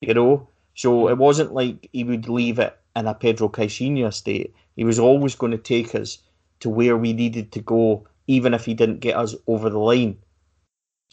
[0.00, 4.54] You know, so it wasn't like he would leave it in a Pedro Caixinha state.
[4.76, 6.18] He was always going to take us
[6.60, 10.18] to where we needed to go, even if he didn't get us over the line.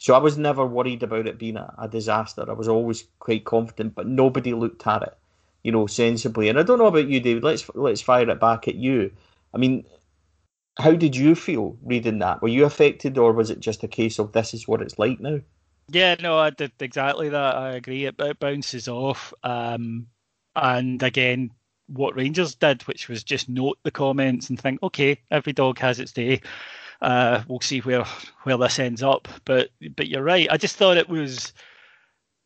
[0.01, 2.43] So I was never worried about it being a, a disaster.
[2.49, 5.15] I was always quite confident, but nobody looked at it,
[5.61, 6.49] you know, sensibly.
[6.49, 7.43] And I don't know about you, David.
[7.43, 9.11] Let's let's fire it back at you.
[9.53, 9.85] I mean,
[10.79, 12.41] how did you feel reading that?
[12.41, 15.19] Were you affected, or was it just a case of this is what it's like
[15.19, 15.39] now?
[15.89, 17.55] Yeah, no, I did exactly that.
[17.55, 18.05] I agree.
[18.05, 19.35] It, it bounces off.
[19.43, 20.07] Um,
[20.55, 21.51] and again,
[21.85, 25.99] what Rangers did, which was just note the comments and think, okay, every dog has
[25.99, 26.41] its day.
[27.01, 28.05] Uh, we'll see where
[28.43, 29.27] where this ends up.
[29.45, 30.47] But but you're right.
[30.49, 31.53] I just thought it was.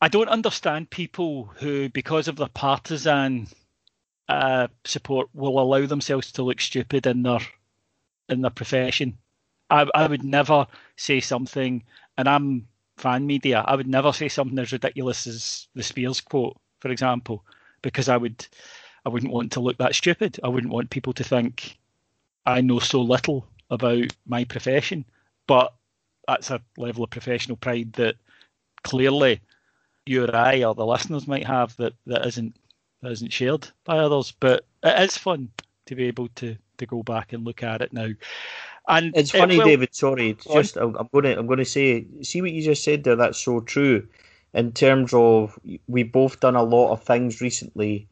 [0.01, 3.47] I don't understand people who, because of their partisan
[4.29, 7.39] uh, support, will allow themselves to look stupid in their
[8.29, 9.17] in their profession.
[9.69, 11.83] I, I would never say something,
[12.17, 13.63] and I'm fan media.
[13.65, 17.43] I would never say something as ridiculous as the Spiers quote, for example,
[17.81, 18.45] because I would,
[19.05, 20.39] I wouldn't want to look that stupid.
[20.43, 21.77] I wouldn't want people to think
[22.45, 25.05] I know so little about my profession.
[25.47, 25.73] But
[26.27, 28.15] that's a level of professional pride that
[28.83, 29.41] clearly
[30.05, 32.55] you or I or the listeners might have that, that isn't
[33.01, 34.33] that isn't shared by others.
[34.39, 35.49] But it is fun
[35.85, 38.09] to be able to to go back and look at it now.
[38.87, 39.95] And it's funny, it will, David.
[39.95, 43.03] Sorry, just I'm, I'm going to I'm going to say, see what you just said
[43.03, 43.15] there.
[43.15, 44.07] That's so true.
[44.53, 48.07] In terms of we've both done a lot of things recently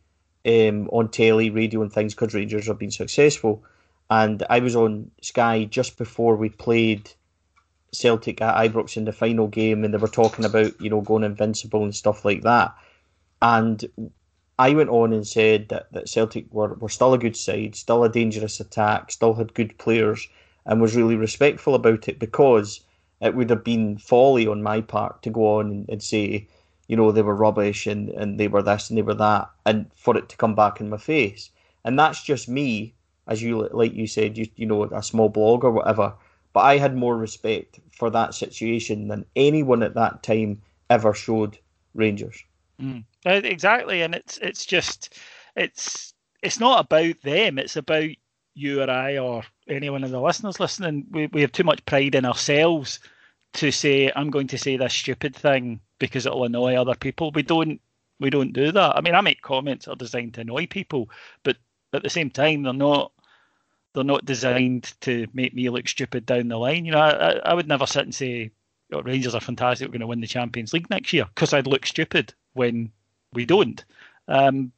[0.45, 3.63] um, on telly, radio, and things because Rangers have been successful.
[4.09, 7.11] And I was on Sky just before we played
[7.91, 11.23] Celtic at Ibrox in the final game, and they were talking about you know going
[11.23, 12.75] invincible and stuff like that.
[13.41, 13.83] And
[14.59, 18.03] I went on and said that, that Celtic were, were still a good side, still
[18.03, 20.27] a dangerous attack, still had good players,
[20.65, 22.81] and was really respectful about it because
[23.19, 26.47] it would have been folly on my part to go on and, and say,
[26.87, 29.89] you know, they were rubbish and, and they were this and they were that, and
[29.95, 31.49] for it to come back in my face.
[31.83, 32.93] And that's just me,
[33.27, 36.13] as you like you said, you you know, a small blog or whatever.
[36.53, 41.57] But I had more respect for that situation than anyone at that time ever showed
[41.95, 42.43] Rangers.
[42.81, 43.05] Mm.
[43.25, 45.17] Exactly, and it's it's just
[45.55, 47.57] it's it's not about them.
[47.57, 48.09] It's about
[48.55, 51.05] you or I or anyone of the listeners listening.
[51.11, 52.99] We we have too much pride in ourselves
[53.53, 57.31] to say I'm going to say this stupid thing because it'll annoy other people.
[57.31, 57.79] We don't
[58.19, 58.95] we don't do that.
[58.95, 61.09] I mean, I make comments that are designed to annoy people,
[61.43, 61.57] but
[61.93, 63.11] at the same time, they're not
[63.93, 66.85] they're not designed to make me look stupid down the line.
[66.85, 68.51] You know, I, I would never sit and say
[68.91, 69.87] oh, Rangers are fantastic.
[69.87, 72.91] We're going to win the Champions League next year because I'd look stupid when
[73.33, 73.83] we don't.
[74.27, 74.71] Um,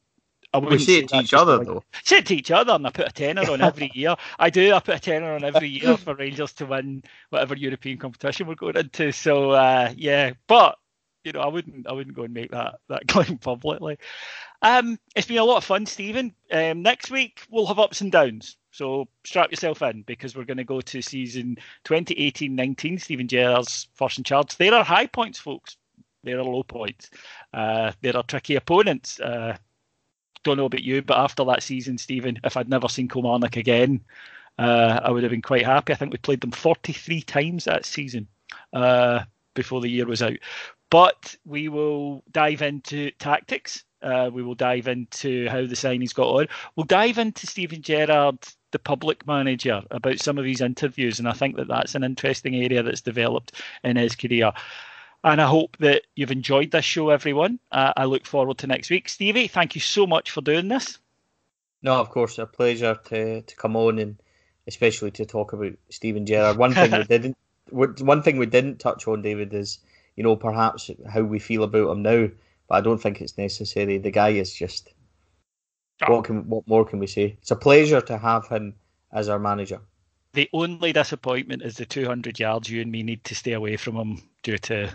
[0.52, 1.82] I we say it to each other, though.
[2.02, 4.16] Say it to each other, and I put a tenner on every year.
[4.38, 4.72] I do.
[4.72, 8.54] I put a tenner on every year for Rangers to win whatever European competition we're
[8.54, 9.12] going into.
[9.12, 10.78] So uh, yeah, but
[11.24, 13.98] you know, I wouldn't, I wouldn't go and make that that claim publicly.
[14.62, 16.34] Um, it's been a lot of fun, Stephen.
[16.50, 18.56] Um, next week we'll have ups and downs.
[18.76, 23.00] So strap yourself in because we're going to go to season 2018-19.
[23.00, 24.54] Steven Gerrard's first in charge.
[24.58, 25.78] There are high points, folks.
[26.24, 27.08] There are low points.
[27.54, 29.18] Uh, there are tricky opponents.
[29.18, 29.56] Uh,
[30.44, 34.04] don't know about you, but after that season, Stephen, if I'd never seen Kilmarnock again,
[34.58, 35.94] uh, I would have been quite happy.
[35.94, 38.28] I think we played them 43 times that season
[38.74, 39.22] uh,
[39.54, 40.36] before the year was out.
[40.90, 43.84] But we will dive into tactics.
[44.02, 46.48] Uh, we will dive into how the signings got on.
[46.76, 48.38] We'll dive into Steven Gerrard
[48.72, 52.54] the public manager about some of his interviews, and I think that that's an interesting
[52.56, 53.52] area that's developed
[53.84, 54.52] in his career.
[55.24, 57.58] And I hope that you've enjoyed this show, everyone.
[57.72, 59.08] Uh, I look forward to next week.
[59.08, 60.98] Stevie, thank you so much for doing this.
[61.82, 64.16] No, of course, a pleasure to, to come on and
[64.66, 66.56] especially to talk about Steven Gerrard.
[66.56, 67.36] One thing we didn't,
[67.70, 69.78] one thing we didn't touch on, David, is
[70.16, 72.28] you know perhaps how we feel about him now.
[72.68, 73.98] But I don't think it's necessary.
[73.98, 74.92] The guy is just
[76.06, 77.36] what can what more can we say?
[77.40, 78.74] It's a pleasure to have him
[79.12, 79.80] as our manager.
[80.32, 83.96] The only disappointment is the 200 yards you and me need to stay away from
[83.96, 84.90] him due to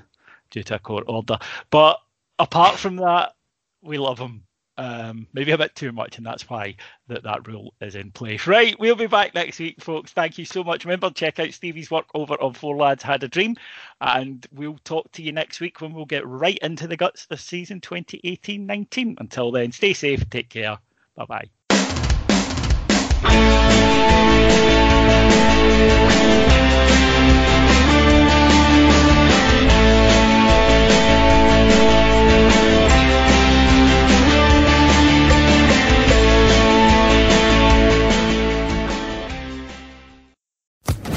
[0.51, 1.39] due to a court order.
[1.71, 1.99] But
[2.37, 3.33] apart from that,
[3.81, 4.43] we love him.
[4.77, 6.75] Um, maybe a bit too much, and that's why
[7.07, 8.47] that that rule is in place.
[8.47, 10.11] Right, we'll be back next week, folks.
[10.11, 10.85] Thank you so much.
[10.85, 13.57] Remember, check out Stevie's work over on Four Lads Had a Dream,
[13.99, 17.41] and we'll talk to you next week when we'll get right into the guts of
[17.41, 19.19] season 2018-19.
[19.19, 20.77] Until then, stay safe, take care.
[21.21, 21.49] Bye bye.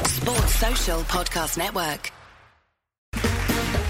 [0.06, 2.10] Sports Social Podcast Network.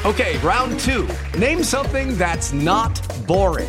[0.05, 1.09] Okay, round two.
[1.39, 3.69] Name something that's not boring.